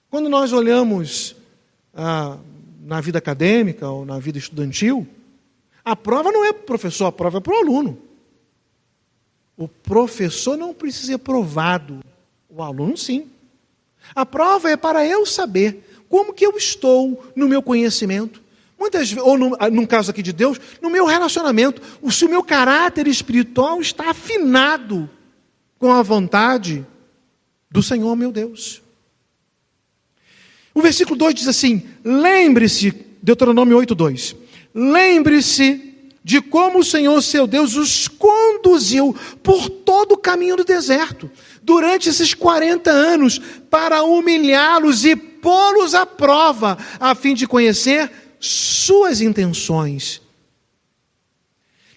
[0.10, 1.36] Quando nós olhamos
[1.94, 2.38] ah,
[2.82, 5.08] na vida acadêmica ou na vida estudantil,
[5.84, 7.98] a prova não é para o professor, a prova é para o aluno.
[9.58, 12.02] O professor não precisa ser provado,
[12.50, 13.28] o aluno sim.
[14.14, 18.42] A prova é para eu saber como que eu estou no meu conhecimento,
[18.80, 22.44] Muitas ou no, ah, num caso aqui de Deus, no meu relacionamento, se o meu
[22.44, 25.10] caráter espiritual está afinado
[25.80, 26.86] com a vontade
[27.70, 28.82] do Senhor meu Deus.
[30.74, 34.36] O versículo 2 diz assim: lembre-se, Deuteronômio 8,2:
[34.74, 35.88] lembre-se
[36.24, 41.32] de como o Senhor seu Deus os conduziu por todo o caminho do deserto,
[41.64, 49.22] durante esses 40 anos, para humilhá-los e pô-los à prova, a fim de conhecer suas
[49.22, 50.22] intenções.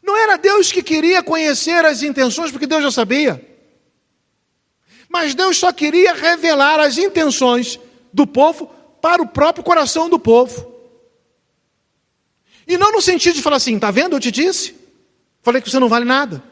[0.02, 3.44] Não era Deus que queria conhecer as intenções, porque Deus já sabia.
[5.08, 7.78] Mas Deus só queria revelar as intenções
[8.12, 8.66] do povo
[9.00, 10.70] para o próprio coração do povo.
[12.66, 14.16] E não no sentido de falar assim, tá vendo?
[14.16, 14.74] Eu te disse.
[15.42, 16.42] Falei que você não vale nada.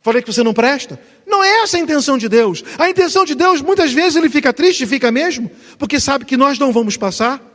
[0.00, 1.00] Falei que você não presta.
[1.26, 2.62] Não é essa a intenção de Deus.
[2.78, 6.58] A intenção de Deus, muitas vezes, ele fica triste, fica mesmo, porque sabe que nós
[6.58, 7.49] não vamos passar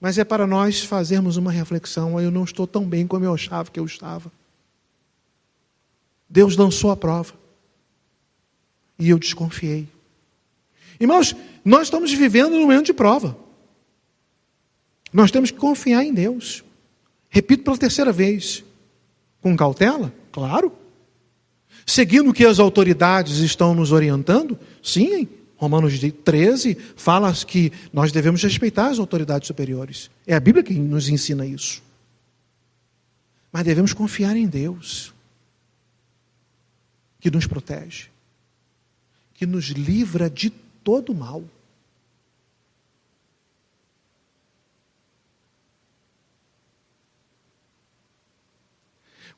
[0.00, 2.18] mas é para nós fazermos uma reflexão.
[2.18, 4.32] Eu não estou tão bem como eu achava que eu estava.
[6.28, 7.34] Deus lançou a prova.
[8.98, 9.86] E eu desconfiei.
[10.98, 13.36] Irmãos, nós estamos vivendo num momento de prova.
[15.12, 16.64] Nós temos que confiar em Deus.
[17.28, 18.64] Repito pela terceira vez.
[19.40, 20.12] Com cautela?
[20.32, 20.72] Claro.
[21.86, 24.58] Seguindo o que as autoridades estão nos orientando?
[24.82, 25.28] Sim,
[25.60, 25.92] Romanos
[26.24, 30.10] 13 fala que nós devemos respeitar as autoridades superiores.
[30.26, 31.82] É a Bíblia que nos ensina isso.
[33.52, 35.12] Mas devemos confiar em Deus,
[37.20, 38.06] que nos protege,
[39.34, 41.44] que nos livra de todo mal.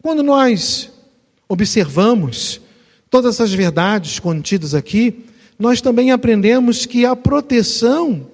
[0.00, 0.88] Quando nós
[1.48, 2.60] observamos
[3.10, 5.31] todas essas verdades contidas aqui,
[5.62, 8.28] nós também aprendemos que a proteção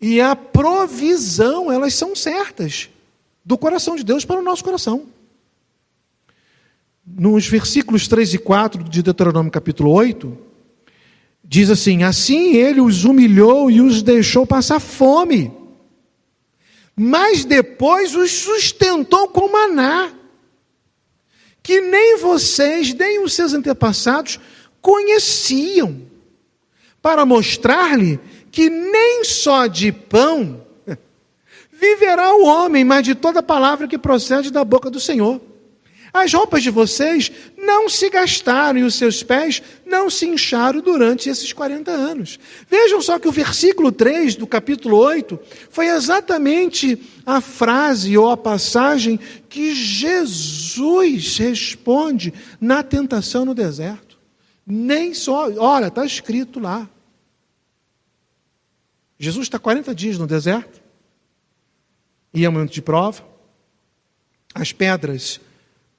[0.00, 2.88] e a provisão, elas são certas
[3.44, 5.04] do coração de Deus para o nosso coração.
[7.06, 10.38] Nos versículos 3 e 4 de Deuteronômio capítulo 8,
[11.44, 15.52] diz assim: Assim ele os humilhou e os deixou passar fome,
[16.96, 20.14] mas depois os sustentou com maná,
[21.62, 24.40] que nem vocês, nem os seus antepassados
[24.80, 26.13] conheciam
[27.04, 28.18] para mostrar-lhe
[28.50, 30.64] que nem só de pão
[31.70, 35.38] Viverá o homem, mas de toda palavra que procede da boca do Senhor.
[36.14, 41.28] As roupas de vocês não se gastaram e os seus pés não se incharam durante
[41.28, 42.40] esses 40 anos.
[42.70, 45.38] Vejam só que o versículo 3 do capítulo 8
[45.68, 54.16] foi exatamente a frase ou a passagem que Jesus responde na tentação no deserto.
[54.66, 56.88] Nem só, olha, está escrito lá.
[59.18, 60.82] Jesus está 40 dias no deserto,
[62.32, 63.24] e é um momento de prova.
[64.54, 65.40] As pedras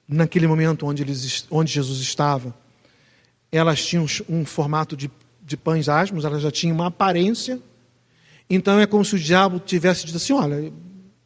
[0.06, 2.54] naquele momento onde, eles, onde Jesus estava,
[3.50, 5.10] elas tinham um formato de,
[5.42, 7.60] de pães asmos, elas já tinham uma aparência.
[8.48, 10.72] Então é como se o diabo tivesse dito assim: olha,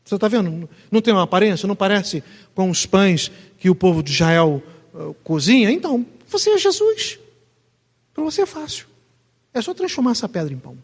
[0.05, 0.68] você está vendo?
[0.91, 1.66] Não tem uma aparência?
[1.66, 2.22] Não parece
[2.55, 4.62] com os pães que o povo de Israel
[4.95, 5.70] uh, cozinha?
[5.70, 7.18] Então, você é Jesus.
[8.14, 8.86] Para você é fácil.
[9.53, 10.76] É só transformar essa pedra em pão.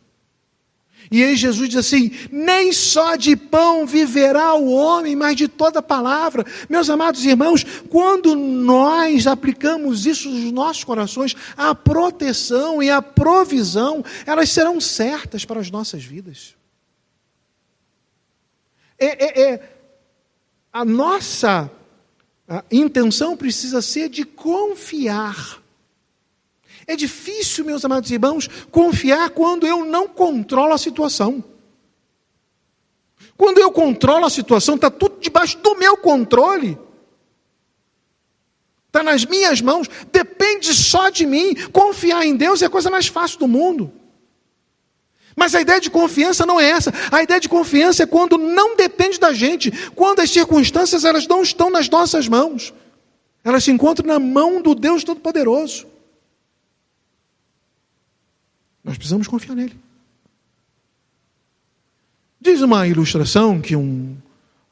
[1.11, 5.83] E aí Jesus diz assim: nem só de pão viverá o homem, mas de toda
[5.83, 6.45] palavra.
[6.69, 14.05] Meus amados irmãos, quando nós aplicamos isso nos nossos corações, a proteção e a provisão,
[14.25, 16.57] elas serão certas para as nossas vidas.
[18.99, 19.73] É, é, é
[20.73, 21.71] a nossa
[22.49, 25.61] a intenção precisa ser de confiar
[26.87, 31.43] é difícil, meus amados irmãos, confiar quando eu não controlo a situação.
[33.37, 36.79] Quando eu controlo a situação, está tudo debaixo do meu controle.
[38.87, 41.55] Está nas minhas mãos, depende só de mim.
[41.73, 43.93] Confiar em Deus é a coisa mais fácil do mundo.
[45.35, 46.95] Mas a ideia de confiança não é essa.
[47.13, 51.43] A ideia de confiança é quando não depende da gente, quando as circunstâncias elas não
[51.43, 52.73] estão nas nossas mãos.
[53.45, 55.96] Elas se encontram na mão do Deus Todo-Poderoso.
[58.87, 59.77] Nós precisamos confiar nele.
[62.41, 64.17] Diz uma ilustração que um,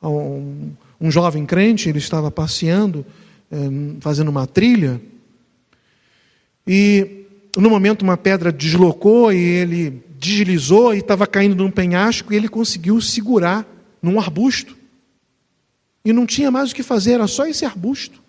[0.01, 3.05] um, um jovem crente ele estava passeando,
[3.51, 3.57] eh,
[4.01, 5.01] fazendo uma trilha,
[6.65, 7.25] e
[7.57, 12.49] no momento uma pedra deslocou e ele deslizou e estava caindo num penhasco e ele
[12.49, 13.67] conseguiu segurar
[14.01, 14.77] num arbusto.
[16.05, 18.23] E não tinha mais o que fazer, era só esse arbusto.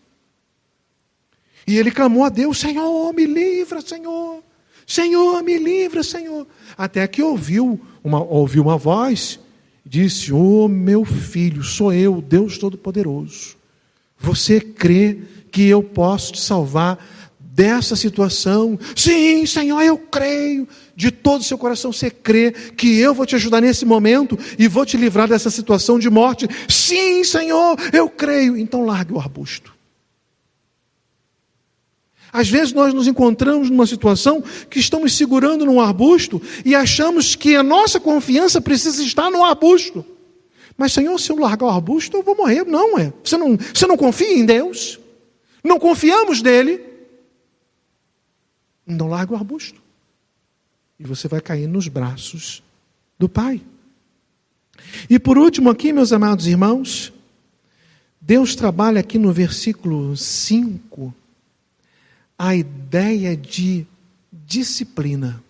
[1.68, 4.44] E ele clamou a Deus: Senhor, me livra, Senhor.
[4.86, 6.48] Senhor, me livra, Senhor.
[6.78, 9.40] Até que ouviu uma, ouviu uma voz,
[9.86, 13.56] disse: Ô oh, meu filho, sou eu, Deus Todo-Poderoso.
[14.18, 15.20] Você crê
[15.52, 17.04] que eu posso te salvar
[17.40, 18.78] dessa situação?
[18.96, 20.68] Sim, Senhor, eu creio.
[20.96, 24.66] De todo o seu coração você crê que eu vou te ajudar nesse momento e
[24.68, 26.48] vou te livrar dessa situação de morte?
[26.70, 28.56] Sim, Senhor, eu creio.
[28.56, 29.75] Então largue o arbusto.
[32.36, 37.56] Às vezes nós nos encontramos numa situação que estamos segurando num arbusto e achamos que
[37.56, 40.06] a nossa confiança precisa estar no arbusto.
[40.78, 42.66] Mas, Senhor, se eu largar o arbusto, eu vou morrer.
[42.66, 43.14] Não, é.
[43.24, 45.00] Você não, você não confia em Deus?
[45.64, 46.82] Não confiamos nele?
[48.86, 49.82] Então larga o arbusto.
[51.00, 52.62] E você vai cair nos braços
[53.18, 53.62] do Pai.
[55.10, 57.14] E por último, aqui, meus amados irmãos,
[58.20, 61.14] Deus trabalha aqui no versículo 5
[62.38, 63.86] a ideia de
[64.32, 65.44] disciplina.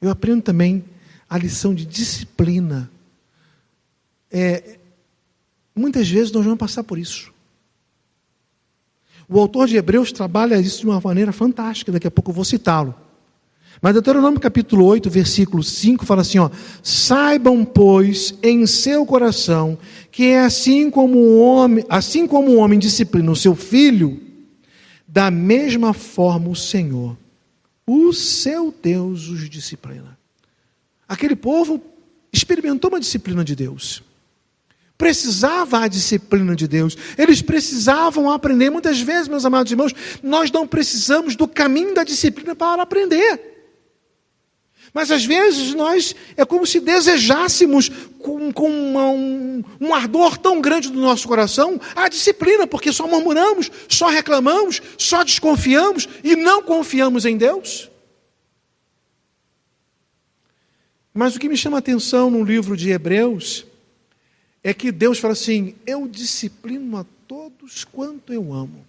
[0.00, 0.84] Eu aprendo também
[1.28, 2.90] a lição de disciplina.
[4.30, 4.78] É,
[5.74, 7.32] muitas vezes nós vamos passar por isso.
[9.28, 12.44] O autor de Hebreus trabalha isso de uma maneira fantástica, daqui a pouco eu vou
[12.44, 12.94] citá-lo.
[13.80, 16.50] Mas Deuteronômio capítulo 8, versículo 5 fala assim: ó,
[16.82, 19.78] saibam, pois, em seu coração,
[20.10, 24.20] que é assim como o homem, assim como o homem disciplina o seu filho,
[25.12, 27.16] da mesma forma, o Senhor,
[27.84, 30.16] o seu Deus, os disciplina.
[31.08, 31.82] Aquele povo
[32.32, 34.04] experimentou uma disciplina de Deus.
[34.96, 36.96] Precisava a disciplina de Deus.
[37.18, 38.70] Eles precisavam aprender.
[38.70, 39.92] Muitas vezes, meus amados irmãos,
[40.22, 43.59] nós não precisamos do caminho da disciplina para aprender.
[44.92, 47.88] Mas às vezes nós é como se desejássemos
[48.18, 53.06] com, com uma, um, um ardor tão grande do nosso coração a disciplina, porque só
[53.06, 57.88] murmuramos, só reclamamos, só desconfiamos e não confiamos em Deus.
[61.14, 63.66] Mas o que me chama a atenção no livro de Hebreus
[64.62, 68.86] é que Deus fala assim: Eu disciplino a todos quanto eu amo.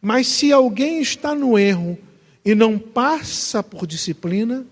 [0.00, 1.98] Mas se alguém está no erro,
[2.44, 4.66] e não passa por disciplina,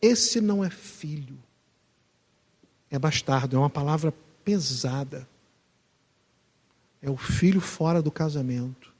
[0.00, 1.38] esse não é filho.
[2.90, 4.12] É bastardo, é uma palavra
[4.44, 5.28] pesada.
[7.00, 8.92] É o filho fora do casamento.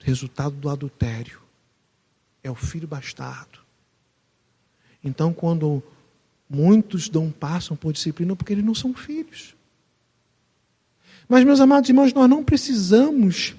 [0.00, 1.40] Resultado do adultério.
[2.42, 3.60] É o filho bastardo.
[5.04, 5.82] Então, quando
[6.48, 9.54] muitos não passam por disciplina, porque eles não são filhos.
[11.28, 13.54] Mas, meus amados irmãos, nós não precisamos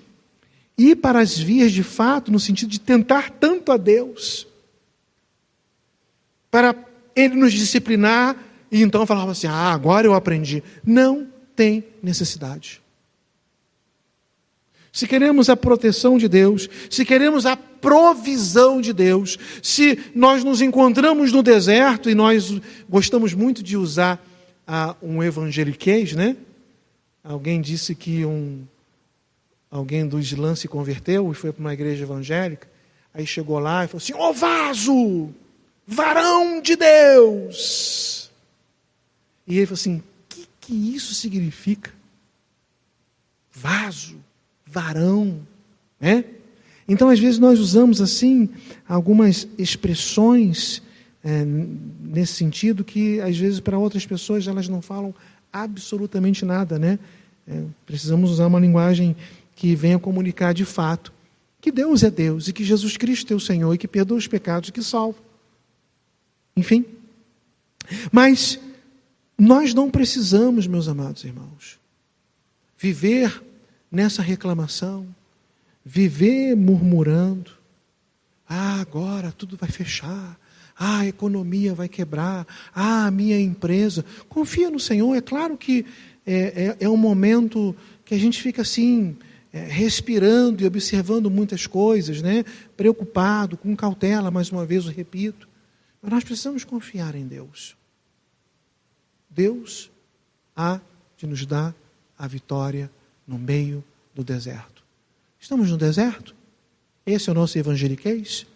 [0.78, 4.48] ir para as vias de fato, no sentido de tentar tanto a Deus,
[6.50, 6.76] para
[7.16, 8.38] Ele nos disciplinar
[8.72, 10.64] e então falar assim: ah, agora eu aprendi.
[10.84, 12.82] Não tem necessidade.
[14.92, 20.62] Se queremos a proteção de Deus, se queremos a provisão de Deus, se nós nos
[20.62, 22.54] encontramos no deserto e nós
[22.88, 24.24] gostamos muito de usar
[24.68, 26.38] ah, um evangeliquez, né?
[27.24, 28.68] Alguém disse que um,
[29.74, 32.68] alguém do Islã se converteu e foi para uma igreja evangélica.
[33.12, 35.34] Aí chegou lá e falou assim: oh, vaso,
[35.86, 38.32] varão de Deus.
[39.48, 41.92] E ele falou assim: o que, que isso significa?
[43.52, 44.18] Vaso,
[44.66, 45.40] varão,
[46.00, 46.24] né?
[46.88, 48.50] Então, às vezes, nós usamos assim
[48.88, 50.82] algumas expressões
[51.24, 55.16] é, nesse sentido que, às vezes, para outras pessoas elas não falam
[55.52, 57.00] absolutamente nada, né?
[57.48, 59.16] É, precisamos usar uma linguagem
[59.56, 61.14] que venha comunicar de fato
[61.64, 64.28] que Deus é Deus e que Jesus Cristo é o Senhor e que perdoa os
[64.28, 65.18] pecados e que salva.
[66.58, 66.86] Enfim.
[68.12, 68.60] Mas
[69.38, 71.80] nós não precisamos, meus amados irmãos,
[72.78, 73.42] viver
[73.90, 75.08] nessa reclamação,
[75.86, 77.52] viver murmurando.
[78.48, 80.38] Ah, agora tudo vai fechar.
[80.78, 82.46] Ah, a economia vai quebrar.
[82.76, 84.04] Ah, a minha empresa.
[84.28, 85.16] Confia no Senhor.
[85.16, 85.86] É claro que
[86.26, 87.74] é, é, é um momento
[88.04, 89.16] que a gente fica assim,
[89.62, 92.44] respirando e observando muitas coisas, né?
[92.76, 95.48] preocupado, com cautela, mais uma vez eu repito.
[96.02, 97.78] Mas nós precisamos confiar em Deus.
[99.30, 99.92] Deus
[100.56, 100.80] há
[101.18, 101.74] de nos dar
[102.18, 102.90] a vitória
[103.28, 103.84] no meio
[104.14, 104.84] do deserto.
[105.40, 106.36] Estamos no deserto?
[107.06, 108.48] Esse é o nosso evangeliquez?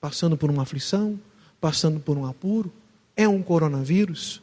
[0.00, 1.18] Passando por uma aflição,
[1.60, 2.72] passando por um apuro?
[3.16, 4.42] É um coronavírus?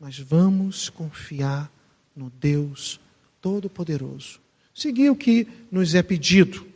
[0.00, 1.70] Mas vamos confiar
[2.14, 3.00] no Deus
[3.40, 4.40] Todo-Poderoso.
[4.76, 6.66] Seguir o que nos é pedido.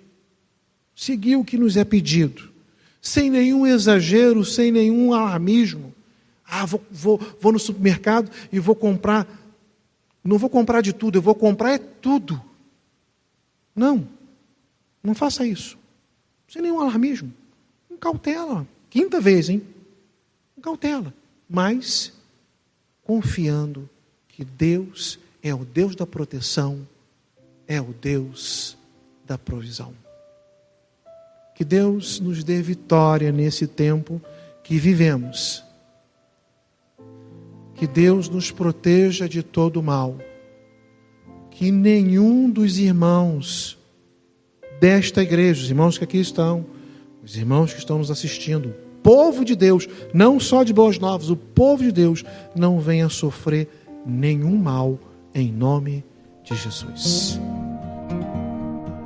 [0.97, 2.51] Seguir o que nos é pedido.
[2.99, 5.95] Sem nenhum exagero, sem nenhum alarmismo.
[6.47, 9.29] Ah, vou, vou, vou no supermercado e vou comprar.
[10.25, 12.43] Não vou comprar de tudo, eu vou comprar é tudo.
[13.77, 14.09] Não,
[15.05, 15.77] não faça isso.
[16.49, 17.31] Sem nenhum alarmismo.
[17.87, 18.67] Com cautela.
[18.89, 19.63] Quinta vez, hein?
[20.55, 21.13] Com cautela.
[21.47, 22.15] Mas
[23.05, 23.91] confiando
[24.27, 26.87] que Deus é o Deus da proteção,
[27.71, 28.77] é o Deus
[29.25, 29.95] da provisão.
[31.55, 34.21] Que Deus nos dê vitória nesse tempo
[34.63, 35.65] que vivemos
[37.81, 40.19] que Deus nos proteja de todo mal.
[41.51, 43.79] Que nenhum dos irmãos
[44.79, 46.67] desta igreja, os irmãos que aqui estão,
[47.25, 51.31] os irmãos que estão nos assistindo, o povo de Deus, não só de boas novas,
[51.31, 52.23] o povo de Deus,
[52.55, 53.67] não venha sofrer
[54.05, 54.99] nenhum mal
[55.35, 56.05] em nome
[56.45, 57.41] de Jesus.